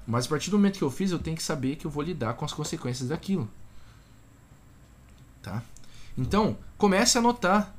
Mas 0.06 0.26
a 0.26 0.28
partir 0.28 0.50
do 0.50 0.58
momento 0.58 0.76
que 0.76 0.84
eu 0.84 0.90
fiz, 0.90 1.10
eu 1.10 1.18
tenho 1.18 1.36
que 1.36 1.42
saber 1.42 1.76
que 1.76 1.86
eu 1.86 1.90
vou 1.90 2.02
lidar 2.02 2.34
com 2.34 2.44
as 2.44 2.52
consequências 2.52 3.08
daquilo. 3.08 3.50
Tá? 5.40 5.62
Então, 6.18 6.58
comece 6.76 7.16
a 7.16 7.20
anotar 7.20 7.74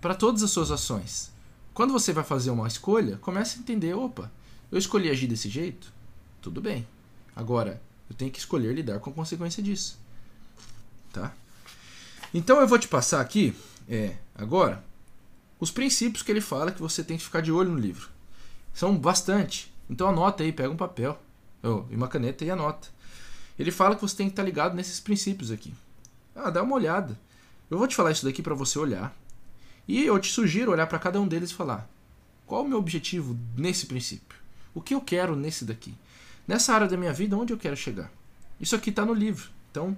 para 0.00 0.16
todas 0.16 0.42
as 0.42 0.50
suas 0.50 0.72
ações. 0.72 1.30
Quando 1.72 1.92
você 1.92 2.12
vai 2.12 2.24
fazer 2.24 2.50
uma 2.50 2.66
escolha, 2.66 3.18
comece 3.18 3.58
a 3.58 3.60
entender, 3.60 3.94
opa, 3.94 4.32
eu 4.70 4.78
escolhi 4.78 5.10
agir 5.10 5.26
desse 5.26 5.48
jeito? 5.48 5.92
Tudo 6.40 6.60
bem. 6.60 6.86
Agora, 7.34 7.80
eu 8.08 8.16
tenho 8.16 8.30
que 8.30 8.38
escolher 8.38 8.74
lidar 8.74 9.00
com 9.00 9.10
a 9.10 9.12
consequência 9.12 9.62
disso. 9.62 9.98
Tá? 11.12 11.32
Então 12.32 12.60
eu 12.60 12.68
vou 12.68 12.78
te 12.78 12.88
passar 12.88 13.20
aqui, 13.20 13.56
é, 13.88 14.16
agora, 14.34 14.84
os 15.58 15.70
princípios 15.70 16.22
que 16.22 16.30
ele 16.30 16.40
fala 16.40 16.70
que 16.70 16.80
você 16.80 17.02
tem 17.02 17.16
que 17.16 17.24
ficar 17.24 17.40
de 17.40 17.50
olho 17.50 17.70
no 17.70 17.78
livro. 17.78 18.08
São 18.74 18.96
bastante. 18.96 19.72
Então 19.88 20.08
anota 20.08 20.42
aí, 20.42 20.52
pega 20.52 20.70
um 20.70 20.76
papel 20.76 21.20
e 21.90 21.94
uma 21.94 22.08
caneta 22.08 22.44
e 22.44 22.50
anota. 22.50 22.88
Ele 23.58 23.70
fala 23.70 23.96
que 23.96 24.02
você 24.02 24.16
tem 24.16 24.26
que 24.26 24.32
estar 24.32 24.42
ligado 24.42 24.74
nesses 24.74 25.00
princípios 25.00 25.50
aqui. 25.50 25.74
Ah, 26.34 26.50
dá 26.50 26.62
uma 26.62 26.76
olhada. 26.76 27.18
Eu 27.70 27.78
vou 27.78 27.88
te 27.88 27.96
falar 27.96 28.12
isso 28.12 28.24
daqui 28.24 28.42
para 28.42 28.54
você 28.54 28.78
olhar. 28.78 29.14
E 29.86 30.04
eu 30.04 30.18
te 30.18 30.30
sugiro 30.30 30.70
olhar 30.70 30.86
para 30.86 30.98
cada 30.98 31.20
um 31.20 31.26
deles 31.26 31.50
e 31.50 31.54
falar: 31.54 31.88
qual 32.46 32.64
o 32.64 32.68
meu 32.68 32.78
objetivo 32.78 33.36
nesse 33.56 33.86
princípio? 33.86 34.37
O 34.78 34.80
que 34.80 34.94
eu 34.94 35.00
quero 35.00 35.34
nesse 35.34 35.64
daqui? 35.64 35.92
Nessa 36.46 36.72
área 36.72 36.86
da 36.86 36.96
minha 36.96 37.12
vida, 37.12 37.36
onde 37.36 37.52
eu 37.52 37.58
quero 37.58 37.76
chegar? 37.76 38.12
Isso 38.60 38.76
aqui 38.76 38.90
está 38.90 39.04
no 39.04 39.12
livro. 39.12 39.50
Então, 39.72 39.96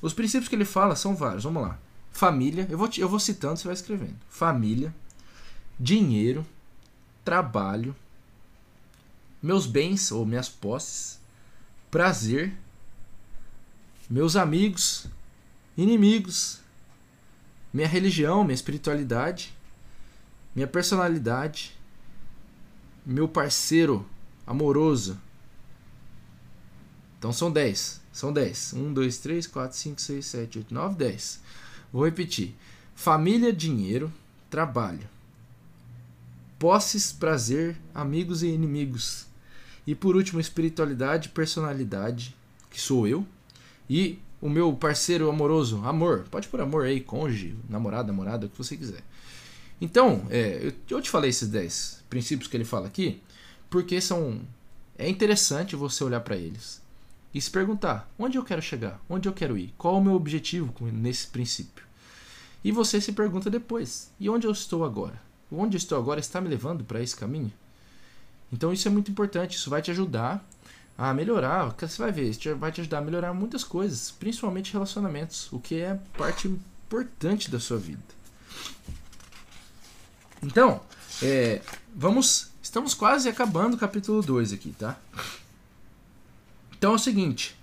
os 0.00 0.14
princípios 0.14 0.48
que 0.48 0.54
ele 0.54 0.64
fala 0.64 0.94
são 0.94 1.16
vários. 1.16 1.42
Vamos 1.42 1.64
lá. 1.64 1.76
Família, 2.12 2.64
eu 2.70 2.78
vou, 2.78 2.88
eu 2.98 3.08
vou 3.08 3.18
citando, 3.18 3.56
você 3.56 3.64
vai 3.64 3.74
escrevendo. 3.74 4.14
Família, 4.28 4.94
dinheiro, 5.76 6.46
trabalho, 7.24 7.96
meus 9.42 9.66
bens 9.66 10.12
ou 10.12 10.24
minhas 10.24 10.48
posses, 10.48 11.18
prazer, 11.90 12.56
meus 14.08 14.36
amigos, 14.36 15.08
inimigos, 15.76 16.60
minha 17.74 17.88
religião, 17.88 18.44
minha 18.44 18.54
espiritualidade, 18.54 19.52
minha 20.54 20.68
personalidade, 20.68 21.76
meu 23.04 23.26
parceiro 23.26 24.06
amoroso, 24.46 25.18
então 27.22 27.32
são 27.32 27.52
10. 27.52 28.00
São 28.12 28.32
10. 28.32 28.72
1, 28.72 28.92
2, 28.92 29.18
3, 29.18 29.46
4, 29.46 29.78
5, 29.78 30.00
6, 30.00 30.26
7, 30.26 30.58
8, 30.58 30.74
9, 30.74 30.96
10. 30.96 31.40
Vou 31.92 32.04
repetir: 32.04 32.52
família, 32.96 33.52
dinheiro, 33.52 34.12
trabalho, 34.50 35.08
posses, 36.58 37.12
prazer, 37.12 37.76
amigos 37.94 38.42
e 38.42 38.48
inimigos. 38.48 39.26
E 39.86 39.94
por 39.94 40.16
último, 40.16 40.40
espiritualidade, 40.40 41.28
personalidade, 41.28 42.34
que 42.68 42.80
sou 42.80 43.06
eu. 43.06 43.24
E 43.88 44.18
o 44.40 44.48
meu 44.48 44.72
parceiro 44.72 45.30
amoroso, 45.30 45.80
amor. 45.84 46.24
Pode 46.28 46.48
pôr 46.48 46.60
amor 46.60 46.86
aí, 46.86 47.00
cônjuge, 47.00 47.56
namorado, 47.68 48.08
namorada, 48.08 48.46
o 48.46 48.48
que 48.48 48.58
você 48.58 48.76
quiser. 48.76 49.04
Então, 49.80 50.26
é, 50.28 50.72
eu 50.90 51.00
te 51.00 51.08
falei 51.08 51.30
esses 51.30 51.48
10 51.48 52.02
princípios 52.10 52.50
que 52.50 52.56
ele 52.56 52.64
fala 52.64 52.88
aqui, 52.88 53.22
porque 53.72 54.00
são. 54.02 54.42
É 54.98 55.08
interessante 55.08 55.74
você 55.74 56.04
olhar 56.04 56.20
para 56.20 56.36
eles 56.36 56.82
e 57.34 57.40
se 57.40 57.50
perguntar: 57.50 58.08
onde 58.18 58.36
eu 58.36 58.44
quero 58.44 58.60
chegar? 58.60 59.00
Onde 59.08 59.28
eu 59.28 59.32
quero 59.32 59.56
ir? 59.56 59.74
Qual 59.78 59.96
o 59.96 60.04
meu 60.04 60.12
objetivo 60.12 60.72
nesse 60.92 61.26
princípio? 61.26 61.84
E 62.62 62.70
você 62.70 63.00
se 63.00 63.12
pergunta 63.12 63.50
depois: 63.50 64.12
e 64.20 64.28
onde 64.28 64.46
eu 64.46 64.52
estou 64.52 64.84
agora? 64.84 65.20
Onde 65.50 65.76
eu 65.76 65.78
estou 65.78 65.98
agora 65.98 66.20
está 66.20 66.40
me 66.40 66.48
levando 66.48 66.84
para 66.84 67.02
esse 67.02 67.16
caminho? 67.16 67.52
Então 68.52 68.72
isso 68.72 68.86
é 68.86 68.90
muito 68.90 69.10
importante, 69.10 69.56
isso 69.56 69.70
vai 69.70 69.80
te 69.80 69.90
ajudar 69.90 70.46
a 70.96 71.14
melhorar, 71.14 71.74
você 71.80 72.02
vai 72.02 72.12
ver, 72.12 72.28
isso 72.28 72.54
vai 72.56 72.70
te 72.70 72.82
ajudar 72.82 72.98
a 72.98 73.00
melhorar 73.00 73.32
muitas 73.32 73.64
coisas, 73.64 74.10
principalmente 74.10 74.74
relacionamentos, 74.74 75.50
o 75.50 75.58
que 75.58 75.80
é 75.80 75.98
parte 76.18 76.46
importante 76.46 77.50
da 77.50 77.58
sua 77.58 77.78
vida. 77.78 78.02
Então, 80.42 80.82
é, 81.22 81.62
vamos, 81.94 82.51
estamos 82.62 82.94
quase 82.94 83.28
acabando 83.28 83.74
o 83.74 83.78
capítulo 83.78 84.22
2 84.22 84.52
aqui, 84.52 84.74
tá? 84.78 84.96
Então 86.78 86.92
é 86.92 86.94
o 86.94 86.98
seguinte. 86.98 87.56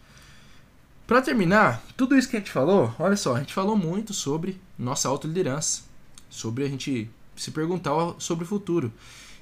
Para 1.08 1.22
terminar, 1.22 1.82
tudo 1.98 2.16
isso 2.16 2.30
que 2.30 2.36
a 2.36 2.40
gente 2.40 2.52
falou, 2.52 2.94
olha 3.00 3.18
só, 3.18 3.36
a 3.36 3.40
gente 3.40 3.54
falou 3.54 3.76
muito 3.76 4.14
sobre 4.14 4.62
nossa 4.78 5.10
autoliderança, 5.10 5.82
sobre 6.30 6.64
a 6.64 6.70
gente 6.70 7.10
se 7.36 7.50
perguntar 7.50 7.92
sobre 8.20 8.46
o 8.46 8.48
futuro. 8.48 8.94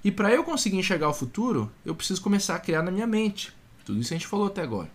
E 0.04 0.12
para 0.12 0.32
eu 0.32 0.43
conseguir 0.43 0.78
enxergar 0.78 1.10
o 1.10 1.13
futuro, 1.13 1.70
eu 1.84 1.93
preciso 1.93 2.22
começar 2.22 2.56
a 2.56 2.60
criar 2.60 2.82
na 2.82 2.91
minha 2.91 3.08
mente. 3.08 3.52
Tudo 3.84 4.00
isso 4.00 4.13
a 4.13 4.17
gente 4.17 4.28
falou 4.28 4.48
até 4.48 4.62
agora. 4.62 4.89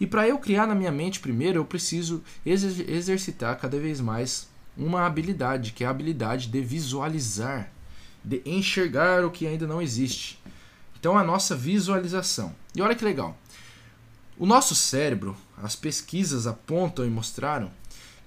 E 0.00 0.06
para 0.06 0.26
eu 0.26 0.38
criar 0.38 0.66
na 0.66 0.74
minha 0.74 0.92
mente 0.92 1.20
primeiro, 1.20 1.58
eu 1.58 1.64
preciso 1.64 2.22
exercitar 2.44 3.58
cada 3.58 3.78
vez 3.78 4.00
mais 4.00 4.48
uma 4.76 5.04
habilidade, 5.06 5.72
que 5.72 5.84
é 5.84 5.86
a 5.86 5.90
habilidade 5.90 6.48
de 6.48 6.60
visualizar. 6.60 7.70
De 8.26 8.42
enxergar 8.44 9.24
o 9.24 9.30
que 9.30 9.46
ainda 9.46 9.68
não 9.68 9.80
existe. 9.80 10.42
Então, 10.98 11.16
a 11.16 11.22
nossa 11.22 11.54
visualização. 11.54 12.52
E 12.74 12.82
olha 12.82 12.96
que 12.96 13.04
legal. 13.04 13.38
O 14.36 14.44
nosso 14.44 14.74
cérebro, 14.74 15.36
as 15.62 15.76
pesquisas 15.76 16.44
apontam 16.46 17.06
e 17.06 17.08
mostraram 17.08 17.70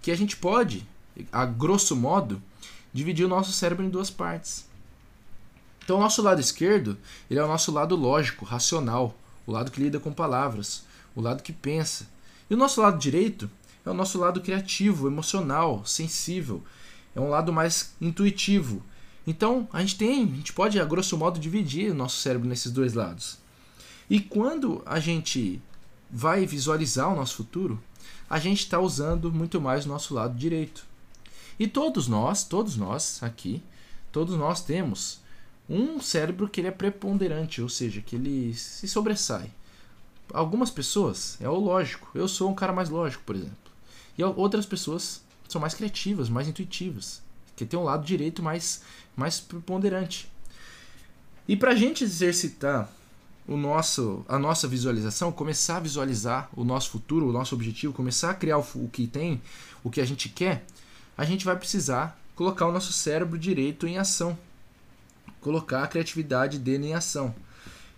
que 0.02 0.10
a 0.10 0.16
gente 0.16 0.38
pode, 0.38 0.88
a 1.34 1.46
grosso 1.46 1.98
modo, 1.98 2.42
dividir 2.94 3.26
o 3.26 3.30
nosso 3.30 3.52
cérebro 3.52 3.86
em 3.86 3.90
duas 3.90 4.10
partes. 4.10 4.66
Então, 5.84 5.98
o 5.98 6.02
nosso 6.02 6.22
lado 6.22 6.40
esquerdo, 6.40 6.98
ele 7.30 7.40
é 7.40 7.44
o 7.44 7.48
nosso 7.48 7.70
lado 7.70 7.96
lógico, 7.96 8.46
racional, 8.46 9.14
o 9.46 9.52
lado 9.52 9.70
que 9.70 9.82
lida 9.82 10.00
com 10.00 10.14
palavras, 10.14 10.86
o 11.14 11.20
lado 11.20 11.44
que 11.44 11.52
pensa. 11.52 12.08
E 12.50 12.54
o 12.54 12.58
nosso 12.58 12.82
lado 12.82 12.98
direito 12.98 13.52
é 13.86 13.90
o 13.90 13.94
nosso 13.94 14.18
lado 14.18 14.40
criativo, 14.40 15.08
emocional, 15.08 15.86
sensível. 15.86 16.64
É 17.14 17.20
um 17.20 17.30
lado 17.30 17.52
mais 17.52 17.94
intuitivo. 18.00 18.82
Então, 19.28 19.68
a 19.72 19.82
gente 19.82 19.98
tem, 19.98 20.24
a 20.24 20.36
gente 20.36 20.54
pode 20.54 20.80
a 20.80 20.86
grosso 20.86 21.18
modo 21.18 21.40
dividir 21.40 21.92
o 21.92 21.96
nosso 21.96 22.18
cérebro 22.18 22.48
nesses 22.48 22.72
dois 22.72 22.94
lados. 22.94 23.38
E 24.10 24.20
quando 24.20 24.82
a 24.86 25.00
gente 25.00 25.62
vai 26.10 26.46
visualizar 26.46 27.12
o 27.12 27.16
nosso 27.16 27.36
futuro, 27.36 27.80
a 28.30 28.40
gente 28.40 28.60
está 28.60 28.80
usando 28.80 29.32
muito 29.32 29.62
mais 29.62 29.86
o 29.86 29.90
nosso 29.90 30.14
lado 30.14 30.36
direito. 30.38 30.86
E 31.60 31.68
todos 31.68 32.08
nós, 32.08 32.44
todos 32.44 32.76
nós 32.76 33.22
aqui, 33.22 33.62
todos 34.12 34.36
nós 34.36 34.62
temos 34.62 35.20
um 35.70 36.02
cérebro 36.02 36.48
que 36.48 36.62
ele 36.62 36.68
é 36.68 36.72
preponderante, 36.72 37.62
ou 37.62 37.70
seja, 37.70 38.02
que 38.02 38.16
ele 38.16 38.54
se 38.56 38.88
sobressai. 38.88 39.52
Algumas 40.34 40.72
pessoas 40.72 41.38
é 41.40 41.50
o 41.50 41.56
lógico. 41.56 42.10
Eu 42.16 42.28
sou 42.28 42.50
um 42.50 42.56
cara 42.56 42.74
mais 42.74 42.90
lógico, 42.90 43.24
por 43.24 43.36
exemplo. 43.36 43.56
E 44.18 44.24
outras 44.24 44.66
pessoas 44.66 45.24
são 45.48 45.62
mais 45.62 45.74
criativas, 45.74 46.30
mais 46.30 46.48
intuitivas, 46.48 47.22
que 47.56 47.66
tem 47.66 47.80
um 47.80 47.84
lado 47.84 48.06
direito 48.06 48.42
mais 48.42 48.82
mais 49.20 49.40
preponderante. 49.40 50.32
E 51.48 51.56
para 51.56 51.72
a 51.72 51.76
gente 51.76 52.04
exercitar 52.04 52.90
o 53.48 53.58
nosso, 53.58 54.24
a 54.28 54.38
nossa 54.38 54.68
visualização, 54.68 55.32
começar 55.32 55.78
a 55.78 55.80
visualizar 55.80 56.50
o 56.56 56.64
nosso 56.64 56.92
futuro, 56.92 57.28
o 57.28 57.34
nosso 57.34 57.56
objetivo, 57.56 57.94
começar 57.94 58.30
a 58.32 58.34
criar 58.36 58.60
o, 58.60 58.66
o 58.76 58.90
que 58.92 59.08
tem, 59.08 59.42
o 59.84 59.90
que 59.90 60.00
a 60.00 60.06
gente 60.06 60.30
quer, 60.30 60.66
a 61.18 61.26
gente 61.26 61.44
vai 61.44 61.56
precisar 61.56 62.20
colocar 62.36 62.68
o 62.68 62.72
nosso 62.72 62.94
cérebro 62.94 63.38
direito 63.38 63.88
em 63.88 63.98
ação. 63.98 64.38
Colocar 65.42 65.84
a 65.84 65.88
criatividade 65.88 66.60
dele 66.60 66.88
em 66.88 66.94
ação. 66.94 67.34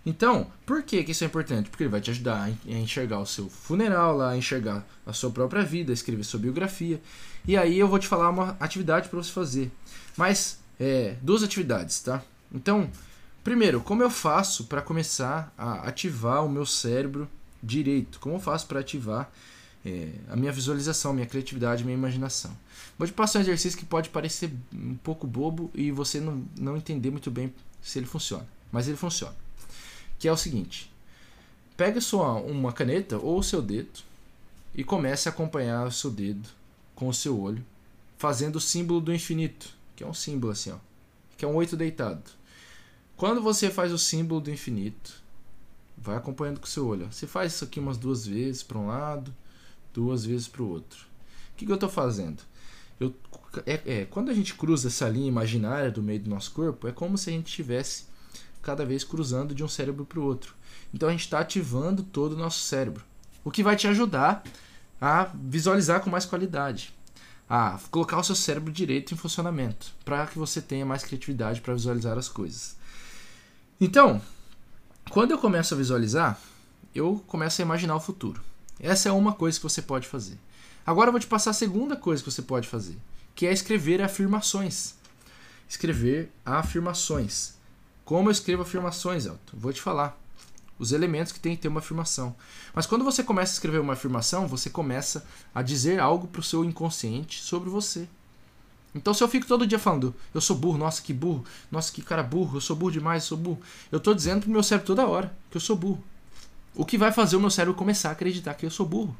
Então, 0.04 0.50
por 0.66 0.82
que, 0.82 1.04
que 1.04 1.12
isso 1.12 1.22
é 1.22 1.26
importante? 1.26 1.70
Porque 1.70 1.84
ele 1.84 1.90
vai 1.90 2.00
te 2.00 2.10
ajudar 2.10 2.44
a 2.44 2.70
enxergar 2.70 3.20
o 3.20 3.26
seu 3.26 3.48
funeral, 3.48 4.16
lá, 4.16 4.30
a 4.30 4.36
enxergar 4.36 4.84
a 5.06 5.12
sua 5.12 5.30
própria 5.30 5.62
vida, 5.62 5.92
escrever 5.92 6.24
sua 6.24 6.40
biografia. 6.40 7.00
E 7.46 7.56
aí 7.56 7.78
eu 7.78 7.86
vou 7.86 7.98
te 7.98 8.08
falar 8.08 8.30
uma 8.30 8.56
atividade 8.58 9.08
para 9.08 9.22
você 9.22 9.30
fazer. 9.30 9.70
Mas, 10.16 10.61
é, 10.82 11.16
duas 11.22 11.42
atividades, 11.42 12.00
tá? 12.00 12.22
Então, 12.52 12.90
Primeiro, 13.42 13.80
como 13.80 14.02
eu 14.02 14.10
faço 14.10 14.64
para 14.64 14.80
começar 14.80 15.52
a 15.58 15.88
ativar 15.88 16.44
o 16.46 16.48
meu 16.48 16.64
cérebro 16.64 17.28
direito? 17.60 18.20
Como 18.20 18.36
eu 18.36 18.40
faço 18.40 18.68
para 18.68 18.78
ativar 18.78 19.32
é, 19.84 20.12
a 20.28 20.36
minha 20.36 20.52
visualização, 20.52 21.12
minha 21.12 21.26
criatividade, 21.26 21.82
minha 21.82 21.96
imaginação? 21.96 22.56
Vou 22.96 23.06
te 23.06 23.12
passar 23.12 23.40
um 23.40 23.42
exercício 23.42 23.76
que 23.76 23.84
pode 23.84 24.10
parecer 24.10 24.52
um 24.72 24.94
pouco 24.94 25.26
bobo 25.26 25.72
e 25.74 25.90
você 25.90 26.20
não, 26.20 26.44
não 26.56 26.76
entender 26.76 27.10
muito 27.10 27.32
bem 27.32 27.52
se 27.82 27.98
ele 27.98 28.06
funciona, 28.06 28.46
mas 28.70 28.86
ele 28.86 28.96
funciona. 28.96 29.34
Que 30.20 30.28
é 30.28 30.32
o 30.32 30.36
seguinte: 30.36 30.92
pega 31.76 32.00
sua 32.00 32.34
uma 32.34 32.72
caneta 32.72 33.18
ou 33.18 33.40
o 33.40 33.42
seu 33.42 33.60
dedo 33.60 34.00
e 34.72 34.84
comece 34.84 35.28
a 35.28 35.32
acompanhar 35.32 35.84
o 35.84 35.90
seu 35.92 36.12
dedo 36.12 36.48
com 36.94 37.08
o 37.08 37.14
seu 37.14 37.40
olho, 37.40 37.64
fazendo 38.18 38.56
o 38.56 38.60
símbolo 38.60 39.00
do 39.00 39.12
infinito, 39.12 39.74
que 39.94 40.04
é 40.04 40.06
um 40.06 40.14
símbolo 40.14 40.52
assim, 40.52 40.70
ó, 40.70 40.76
que 41.36 41.44
é 41.44 41.48
um 41.48 41.54
oito 41.54 41.76
deitado. 41.76 42.30
Quando 43.16 43.42
você 43.42 43.70
faz 43.70 43.92
o 43.92 43.98
símbolo 43.98 44.40
do 44.40 44.50
infinito, 44.50 45.22
vai 45.96 46.16
acompanhando 46.16 46.58
com 46.58 46.66
o 46.66 46.68
seu 46.68 46.86
olho. 46.86 47.12
Você 47.12 47.26
faz 47.26 47.52
isso 47.54 47.64
aqui 47.64 47.78
umas 47.78 47.96
duas 47.96 48.26
vezes 48.26 48.62
para 48.62 48.78
um 48.78 48.88
lado, 48.88 49.34
duas 49.94 50.24
vezes 50.24 50.48
para 50.48 50.62
o 50.62 50.68
outro. 50.68 51.06
O 51.52 51.56
que, 51.56 51.66
que 51.66 51.70
eu 51.70 51.76
estou 51.76 51.88
fazendo? 51.88 52.42
Eu, 52.98 53.14
é, 53.66 53.80
é, 53.84 54.04
quando 54.06 54.30
a 54.30 54.34
gente 54.34 54.54
cruza 54.54 54.88
essa 54.88 55.08
linha 55.08 55.28
imaginária 55.28 55.90
do 55.90 56.02
meio 56.02 56.20
do 56.20 56.30
nosso 56.30 56.50
corpo, 56.52 56.88
é 56.88 56.92
como 56.92 57.16
se 57.16 57.30
a 57.30 57.32
gente 57.32 57.48
estivesse 57.48 58.06
cada 58.60 58.84
vez 58.84 59.04
cruzando 59.04 59.54
de 59.54 59.62
um 59.62 59.68
cérebro 59.68 60.04
para 60.04 60.18
o 60.18 60.24
outro. 60.24 60.54
Então 60.92 61.08
a 61.08 61.12
gente 61.12 61.22
está 61.22 61.40
ativando 61.40 62.02
todo 62.02 62.32
o 62.32 62.38
nosso 62.38 62.60
cérebro, 62.60 63.04
o 63.44 63.50
que 63.50 63.62
vai 63.62 63.76
te 63.76 63.86
ajudar 63.86 64.42
a 65.00 65.24
visualizar 65.34 66.00
com 66.00 66.10
mais 66.10 66.24
qualidade, 66.24 66.94
a 67.54 67.78
colocar 67.90 68.18
o 68.18 68.24
seu 68.24 68.34
cérebro 68.34 68.72
direito 68.72 69.12
em 69.12 69.16
funcionamento, 69.18 69.92
para 70.06 70.26
que 70.26 70.38
você 70.38 70.58
tenha 70.58 70.86
mais 70.86 71.04
criatividade 71.04 71.60
para 71.60 71.74
visualizar 71.74 72.16
as 72.16 72.26
coisas. 72.26 72.78
Então, 73.78 74.22
quando 75.10 75.32
eu 75.32 75.38
começo 75.38 75.74
a 75.74 75.76
visualizar, 75.76 76.40
eu 76.94 77.22
começo 77.26 77.60
a 77.60 77.64
imaginar 77.64 77.94
o 77.94 78.00
futuro. 78.00 78.40
Essa 78.80 79.10
é 79.10 79.12
uma 79.12 79.34
coisa 79.34 79.58
que 79.58 79.64
você 79.64 79.82
pode 79.82 80.08
fazer. 80.08 80.38
Agora 80.86 81.08
eu 81.08 81.12
vou 81.12 81.20
te 81.20 81.26
passar 81.26 81.50
a 81.50 81.52
segunda 81.52 81.94
coisa 81.94 82.22
que 82.22 82.30
você 82.30 82.40
pode 82.40 82.66
fazer, 82.66 82.96
que 83.34 83.46
é 83.46 83.52
escrever 83.52 84.00
afirmações. 84.00 84.94
Escrever 85.68 86.32
afirmações. 86.46 87.52
Como 88.02 88.30
eu 88.30 88.32
escrevo 88.32 88.62
afirmações, 88.62 89.26
Elton? 89.26 89.58
Vou 89.58 89.74
te 89.74 89.82
falar. 89.82 90.18
Os 90.82 90.90
elementos 90.90 91.30
que 91.30 91.38
tem 91.38 91.54
que 91.54 91.62
ter 91.62 91.68
uma 91.68 91.78
afirmação. 91.78 92.34
Mas 92.74 92.86
quando 92.86 93.04
você 93.04 93.22
começa 93.22 93.52
a 93.52 93.54
escrever 93.54 93.78
uma 93.80 93.92
afirmação, 93.92 94.48
você 94.48 94.68
começa 94.68 95.24
a 95.54 95.62
dizer 95.62 96.00
algo 96.00 96.26
para 96.26 96.40
o 96.40 96.42
seu 96.42 96.64
inconsciente 96.64 97.40
sobre 97.40 97.70
você. 97.70 98.08
Então 98.92 99.14
se 99.14 99.22
eu 99.22 99.28
fico 99.28 99.46
todo 99.46 99.64
dia 99.64 99.78
falando, 99.78 100.12
eu 100.34 100.40
sou 100.40 100.56
burro, 100.56 100.76
nossa 100.76 101.00
que 101.00 101.12
burro, 101.12 101.44
nossa 101.70 101.92
que 101.92 102.02
cara 102.02 102.20
burro, 102.24 102.56
eu 102.56 102.60
sou 102.60 102.74
burro 102.74 102.90
demais, 102.90 103.22
eu 103.22 103.28
sou 103.28 103.38
burro. 103.38 103.60
Eu 103.92 103.98
estou 103.98 104.12
dizendo 104.12 104.40
pro 104.40 104.50
meu 104.50 104.60
cérebro 104.60 104.88
toda 104.88 105.06
hora 105.06 105.32
que 105.52 105.56
eu 105.56 105.60
sou 105.60 105.76
burro. 105.76 106.02
O 106.74 106.84
que 106.84 106.98
vai 106.98 107.12
fazer 107.12 107.36
o 107.36 107.40
meu 107.40 107.48
cérebro 107.48 107.78
começar 107.78 108.08
a 108.08 108.12
acreditar 108.12 108.54
que 108.54 108.66
eu 108.66 108.70
sou 108.70 108.84
burro. 108.84 109.16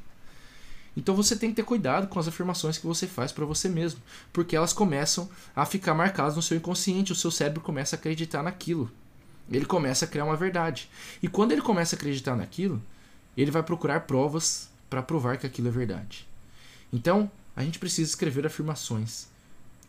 Então 0.96 1.14
você 1.14 1.37
tem 1.37 1.51
que 1.51 1.57
ter 1.57 1.62
cuidado 1.62 2.09
com 2.09 2.18
as 2.18 2.27
afirmações 2.27 2.77
que 2.77 2.88
você 2.88 3.07
faz 3.07 3.31
para 3.31 3.44
você 3.44 3.68
mesmo, 3.68 4.01
porque 4.33 4.57
elas 4.57 4.72
começam 4.72 5.31
a 5.55 5.64
ficar 5.64 5.94
marcadas 5.94 6.35
no 6.35 6.42
seu 6.42 6.57
inconsciente, 6.57 7.12
o 7.12 7.16
seu 7.16 7.31
cérebro 7.31 7.61
começa 7.61 7.94
a 7.94 7.98
acreditar 8.01 8.42
naquilo. 8.42 8.90
Ele 9.50 9.64
começa 9.64 10.05
a 10.05 10.09
criar 10.09 10.24
uma 10.24 10.37
verdade. 10.37 10.88
E 11.22 11.28
quando 11.28 11.52
ele 11.52 11.62
começa 11.62 11.94
a 11.94 11.98
acreditar 11.98 12.37
naquilo, 12.37 12.83
ele 13.37 13.50
vai 13.50 13.62
procurar 13.62 14.00
provas 14.00 14.70
para 14.88 15.02
provar 15.02 15.37
que 15.37 15.46
aquilo 15.46 15.68
é 15.68 15.70
verdade. 15.70 16.26
Então, 16.92 17.31
a 17.57 17.62
gente 17.62 17.78
precisa 17.78 18.11
escrever 18.11 18.46
afirmações 18.46 19.26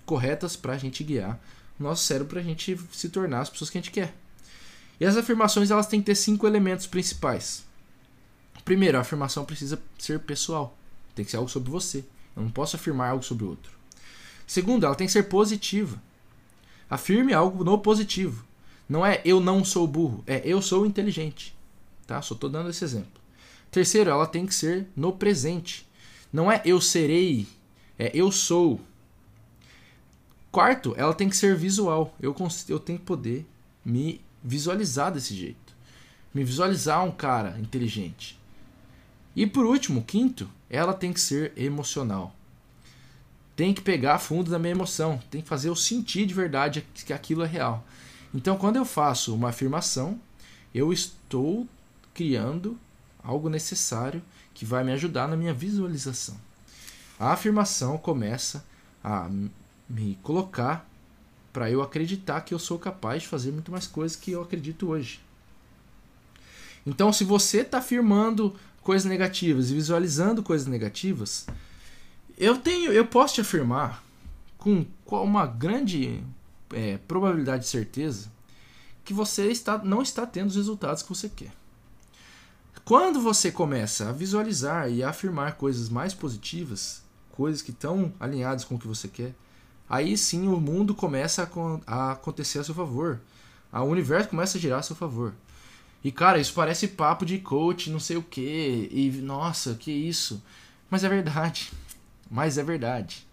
corretas 0.05 0.55
para 0.55 0.73
a 0.73 0.77
gente 0.77 1.03
guiar 1.03 1.39
o 1.79 1.83
nosso 1.83 2.05
cérebro 2.05 2.29
para 2.29 2.39
a 2.39 2.43
gente 2.43 2.79
se 2.91 3.09
tornar 3.09 3.41
as 3.41 3.49
pessoas 3.49 3.69
que 3.69 3.77
a 3.77 3.81
gente 3.81 3.91
quer. 3.91 4.13
E 4.99 5.05
as 5.05 5.17
afirmações 5.17 5.71
elas 5.71 5.87
têm 5.87 5.99
que 5.99 6.05
ter 6.05 6.15
cinco 6.15 6.47
elementos 6.47 6.85
principais. 6.85 7.63
Primeiro, 8.63 8.97
a 8.97 9.01
afirmação 9.01 9.43
precisa 9.43 9.81
ser 9.97 10.19
pessoal. 10.19 10.77
Tem 11.15 11.25
que 11.25 11.31
ser 11.31 11.37
algo 11.37 11.49
sobre 11.49 11.71
você. 11.71 12.05
Eu 12.35 12.43
não 12.43 12.51
posso 12.51 12.75
afirmar 12.75 13.09
algo 13.09 13.23
sobre 13.23 13.43
o 13.43 13.49
outro. 13.49 13.71
Segundo, 14.47 14.85
ela 14.85 14.95
tem 14.95 15.07
que 15.07 15.13
ser 15.13 15.23
positiva. 15.23 16.01
Afirme 16.89 17.33
algo 17.33 17.63
no 17.63 17.77
positivo. 17.79 18.45
Não 18.87 19.05
é 19.05 19.21
eu 19.23 19.39
não 19.39 19.63
sou 19.63 19.87
burro, 19.87 20.23
é 20.27 20.41
eu 20.45 20.61
sou 20.61 20.85
inteligente. 20.85 21.55
Tá? 22.05 22.21
Só 22.21 22.33
estou 22.33 22.49
dando 22.49 22.69
esse 22.69 22.83
exemplo. 22.83 23.21
Terceiro, 23.71 24.09
ela 24.09 24.27
tem 24.27 24.45
que 24.45 24.53
ser 24.53 24.87
no 24.95 25.13
presente. 25.13 25.87
Não 26.31 26.51
é 26.51 26.61
eu 26.65 26.79
serei, 26.79 27.47
é 27.97 28.11
eu 28.13 28.31
sou. 28.31 28.79
Quarto, 30.51 30.93
ela 30.97 31.13
tem 31.13 31.29
que 31.29 31.37
ser 31.37 31.55
visual. 31.55 32.15
Eu, 32.21 32.35
eu 32.69 32.79
tenho 32.79 32.99
que 32.99 33.05
poder 33.05 33.45
me 33.83 34.21
visualizar 34.43 35.11
desse 35.11 35.33
jeito. 35.35 35.75
Me 36.33 36.43
visualizar 36.43 37.03
um 37.03 37.11
cara 37.11 37.57
inteligente. 37.59 38.39
E 39.35 39.47
por 39.47 39.65
último, 39.65 40.03
quinto, 40.03 40.47
ela 40.69 40.93
tem 40.93 41.11
que 41.11 41.19
ser 41.19 41.53
emocional. 41.55 42.35
Tem 43.55 43.73
que 43.73 43.81
pegar 43.81 44.19
fundo 44.19 44.51
da 44.51 44.59
minha 44.59 44.71
emoção. 44.71 45.19
Tem 45.29 45.41
que 45.41 45.47
fazer 45.47 45.69
eu 45.69 45.75
sentir 45.75 46.25
de 46.25 46.33
verdade 46.33 46.85
que 46.93 47.13
aquilo 47.13 47.43
é 47.43 47.47
real. 47.47 47.85
Então, 48.33 48.57
quando 48.57 48.77
eu 48.77 48.85
faço 48.85 49.35
uma 49.35 49.49
afirmação, 49.49 50.19
eu 50.73 50.91
estou 50.91 51.67
criando 52.13 52.77
algo 53.23 53.49
necessário 53.49 54.21
que 54.53 54.65
vai 54.65 54.83
me 54.83 54.91
ajudar 54.91 55.27
na 55.27 55.37
minha 55.37 55.53
visualização. 55.53 56.35
A 57.19 57.31
afirmação 57.31 57.97
começa 57.97 58.65
a 59.03 59.29
me 59.87 60.17
colocar 60.23 60.89
para 61.51 61.69
eu 61.69 61.81
acreditar 61.81 62.41
que 62.41 62.53
eu 62.53 62.59
sou 62.59 62.79
capaz 62.79 63.23
de 63.23 63.29
fazer 63.29 63.51
muito 63.51 63.71
mais 63.71 63.85
coisas 63.85 64.17
que 64.17 64.31
eu 64.31 64.41
acredito 64.41 64.89
hoje. 64.89 65.21
Então, 66.85 67.13
se 67.13 67.23
você 67.23 67.59
está 67.59 67.77
afirmando 67.77 68.55
coisas 68.81 69.05
negativas 69.05 69.69
e 69.69 69.75
visualizando 69.75 70.43
coisas 70.43 70.67
negativas, 70.67 71.45
eu 72.37 72.57
tenho, 72.57 72.91
eu 72.91 73.05
posso 73.05 73.35
te 73.35 73.41
afirmar 73.41 74.03
com 74.57 74.85
uma 75.07 75.45
grande 75.45 76.21
é, 76.73 76.97
probabilidade 76.97 77.63
de 77.63 77.69
certeza 77.69 78.31
que 79.03 79.13
você 79.13 79.51
está, 79.51 79.77
não 79.79 80.01
está 80.01 80.25
tendo 80.25 80.49
os 80.49 80.55
resultados 80.55 81.03
que 81.03 81.09
você 81.09 81.29
quer. 81.29 81.51
Quando 82.85 83.21
você 83.21 83.51
começa 83.51 84.09
a 84.09 84.11
visualizar 84.11 84.89
e 84.89 85.03
a 85.03 85.09
afirmar 85.09 85.55
coisas 85.55 85.89
mais 85.89 86.13
positivas, 86.13 87.01
coisas 87.31 87.61
que 87.61 87.71
estão 87.71 88.13
alinhadas 88.19 88.65
com 88.65 88.75
o 88.75 88.79
que 88.79 88.87
você 88.87 89.07
quer, 89.07 89.33
aí 89.89 90.17
sim 90.17 90.47
o 90.47 90.59
mundo 90.59 90.93
começa 90.93 91.49
a, 91.87 92.11
acontecer 92.11 92.59
a 92.59 92.63
seu 92.63 92.75
favor. 92.75 93.21
O 93.71 93.83
universo 93.83 94.29
começa 94.29 94.57
a 94.57 94.61
girar 94.61 94.79
a 94.79 94.83
seu 94.83 94.95
favor. 94.95 95.33
E 96.03 96.11
cara, 96.11 96.39
isso 96.39 96.53
parece 96.53 96.89
papo 96.89 97.25
de 97.25 97.39
coach, 97.39 97.89
não 97.89 97.99
sei 97.99 98.17
o 98.17 98.23
que. 98.23 98.89
E 98.91 99.09
nossa, 99.21 99.75
que 99.75 99.91
isso. 99.91 100.43
Mas 100.89 101.03
é 101.03 101.09
verdade. 101.09 101.71
Mas 102.29 102.57
é 102.57 102.63
verdade, 102.63 103.25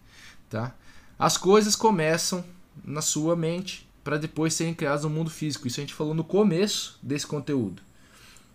tá? 0.48 0.74
As 1.18 1.36
coisas 1.36 1.74
começam 1.74 2.44
na 2.84 3.02
sua 3.02 3.36
mente 3.36 3.88
para 4.02 4.16
depois 4.16 4.54
serem 4.54 4.74
criadas 4.74 5.04
no 5.04 5.10
mundo 5.10 5.30
físico. 5.30 5.66
Isso 5.66 5.80
a 5.80 5.82
gente 5.82 5.94
falou 5.94 6.14
no 6.14 6.24
começo 6.24 6.98
desse 7.02 7.26
conteúdo. 7.26 7.82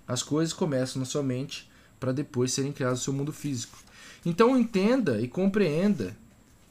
As 0.07 0.21
coisas 0.21 0.53
começam 0.53 0.99
na 0.99 1.05
sua 1.05 1.23
mente 1.23 1.69
para 1.99 2.11
depois 2.11 2.53
serem 2.53 2.71
criadas 2.71 2.99
no 2.99 3.03
seu 3.03 3.13
mundo 3.13 3.31
físico. 3.31 3.77
Então 4.25 4.57
entenda 4.57 5.21
e 5.21 5.27
compreenda 5.27 6.15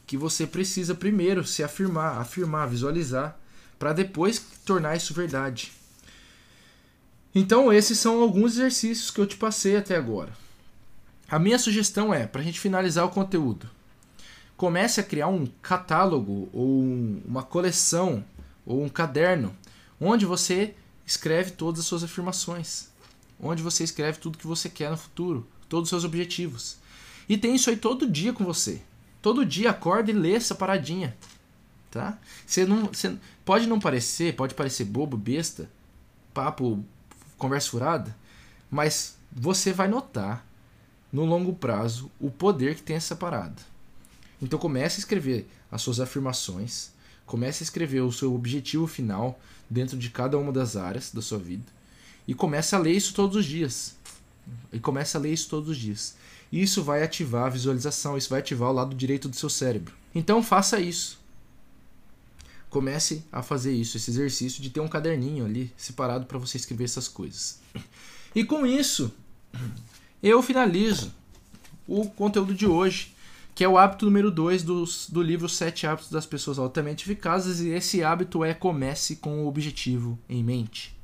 que 0.06 0.16
você 0.16 0.46
precisa 0.46 0.94
primeiro 0.94 1.44
se 1.44 1.62
afirmar, 1.62 2.18
afirmar, 2.18 2.68
visualizar, 2.68 3.38
para 3.78 3.92
depois 3.92 4.38
tornar 4.64 4.96
isso 4.96 5.14
verdade. 5.14 5.72
Então 7.34 7.72
esses 7.72 7.98
são 7.98 8.20
alguns 8.20 8.52
exercícios 8.52 9.10
que 9.10 9.20
eu 9.20 9.26
te 9.26 9.36
passei 9.36 9.76
até 9.76 9.96
agora. 9.96 10.32
A 11.28 11.38
minha 11.38 11.58
sugestão 11.58 12.12
é, 12.12 12.26
para 12.26 12.40
a 12.40 12.44
gente 12.44 12.60
finalizar 12.60 13.04
o 13.04 13.10
conteúdo, 13.10 13.68
comece 14.56 15.00
a 15.00 15.04
criar 15.04 15.28
um 15.28 15.46
catálogo 15.60 16.48
ou 16.52 16.80
uma 17.26 17.42
coleção 17.42 18.24
ou 18.64 18.82
um 18.82 18.88
caderno 18.88 19.54
onde 20.00 20.24
você 20.24 20.74
escreve 21.06 21.52
todas 21.52 21.80
as 21.80 21.86
suas 21.86 22.04
afirmações, 22.04 22.88
onde 23.40 23.62
você 23.62 23.84
escreve 23.84 24.18
tudo 24.18 24.38
que 24.38 24.46
você 24.46 24.68
quer 24.68 24.90
no 24.90 24.96
futuro, 24.96 25.46
todos 25.68 25.84
os 25.84 25.90
seus 25.90 26.04
objetivos. 26.04 26.78
E 27.28 27.36
tem 27.36 27.54
isso 27.54 27.70
aí 27.70 27.76
todo 27.76 28.10
dia 28.10 28.32
com 28.32 28.44
você. 28.44 28.82
Todo 29.20 29.44
dia 29.44 29.70
acorda 29.70 30.10
e 30.10 30.14
lê 30.14 30.34
essa 30.34 30.54
paradinha. 30.54 31.16
Tá? 31.90 32.18
Você 32.46 32.66
não, 32.66 32.86
você 32.86 33.16
pode 33.44 33.66
não 33.66 33.80
parecer, 33.80 34.34
pode 34.34 34.54
parecer 34.54 34.84
bobo, 34.84 35.16
besta, 35.16 35.70
papo, 36.32 36.84
conversa 37.38 37.70
furada, 37.70 38.16
mas 38.70 39.16
você 39.30 39.72
vai 39.72 39.88
notar 39.88 40.44
no 41.12 41.24
longo 41.24 41.54
prazo 41.54 42.10
o 42.18 42.30
poder 42.30 42.74
que 42.74 42.82
tem 42.82 42.96
essa 42.96 43.14
parada. 43.14 43.62
Então 44.40 44.58
comece 44.58 44.96
a 44.96 45.00
escrever 45.00 45.48
as 45.70 45.82
suas 45.82 46.00
afirmações, 46.00 46.90
comece 47.24 47.62
a 47.62 47.64
escrever 47.64 48.00
o 48.00 48.12
seu 48.12 48.34
objetivo 48.34 48.86
final 48.86 49.40
dentro 49.68 49.96
de 49.96 50.10
cada 50.10 50.38
uma 50.38 50.52
das 50.52 50.76
áreas 50.76 51.10
da 51.12 51.22
sua 51.22 51.38
vida 51.38 51.72
e 52.26 52.34
comece 52.34 52.74
a 52.74 52.78
ler 52.78 52.92
isso 52.92 53.14
todos 53.14 53.36
os 53.36 53.44
dias. 53.44 53.94
E 54.72 54.78
comece 54.78 55.16
a 55.16 55.20
ler 55.20 55.32
isso 55.32 55.48
todos 55.48 55.70
os 55.70 55.76
dias. 55.76 56.16
Isso 56.52 56.82
vai 56.82 57.02
ativar 57.02 57.46
a 57.46 57.50
visualização, 57.50 58.16
isso 58.16 58.30
vai 58.30 58.40
ativar 58.40 58.70
o 58.70 58.74
lado 58.74 58.94
direito 58.94 59.28
do 59.28 59.36
seu 59.36 59.48
cérebro. 59.48 59.94
Então 60.14 60.42
faça 60.42 60.78
isso. 60.80 61.22
Comece 62.70 63.24
a 63.30 63.42
fazer 63.42 63.72
isso, 63.72 63.96
esse 63.96 64.10
exercício 64.10 64.62
de 64.62 64.70
ter 64.70 64.80
um 64.80 64.88
caderninho 64.88 65.44
ali 65.44 65.72
separado 65.76 66.26
para 66.26 66.38
você 66.38 66.56
escrever 66.56 66.84
essas 66.84 67.08
coisas. 67.08 67.60
E 68.34 68.44
com 68.44 68.66
isso, 68.66 69.12
eu 70.22 70.42
finalizo 70.42 71.12
o 71.86 72.08
conteúdo 72.10 72.52
de 72.52 72.66
hoje, 72.66 73.13
que 73.54 73.62
é 73.62 73.68
o 73.68 73.78
hábito 73.78 74.04
número 74.04 74.30
2 74.30 74.62
do, 74.62 74.84
do 75.10 75.22
livro 75.22 75.48
Sete 75.48 75.86
Hábitos 75.86 76.10
das 76.10 76.26
Pessoas 76.26 76.58
Altamente 76.58 77.04
Eficazes, 77.04 77.60
e 77.60 77.68
esse 77.68 78.02
hábito 78.02 78.44
é 78.44 78.52
comece 78.52 79.16
com 79.16 79.44
o 79.44 79.46
objetivo 79.46 80.18
em 80.28 80.42
mente. 80.42 80.94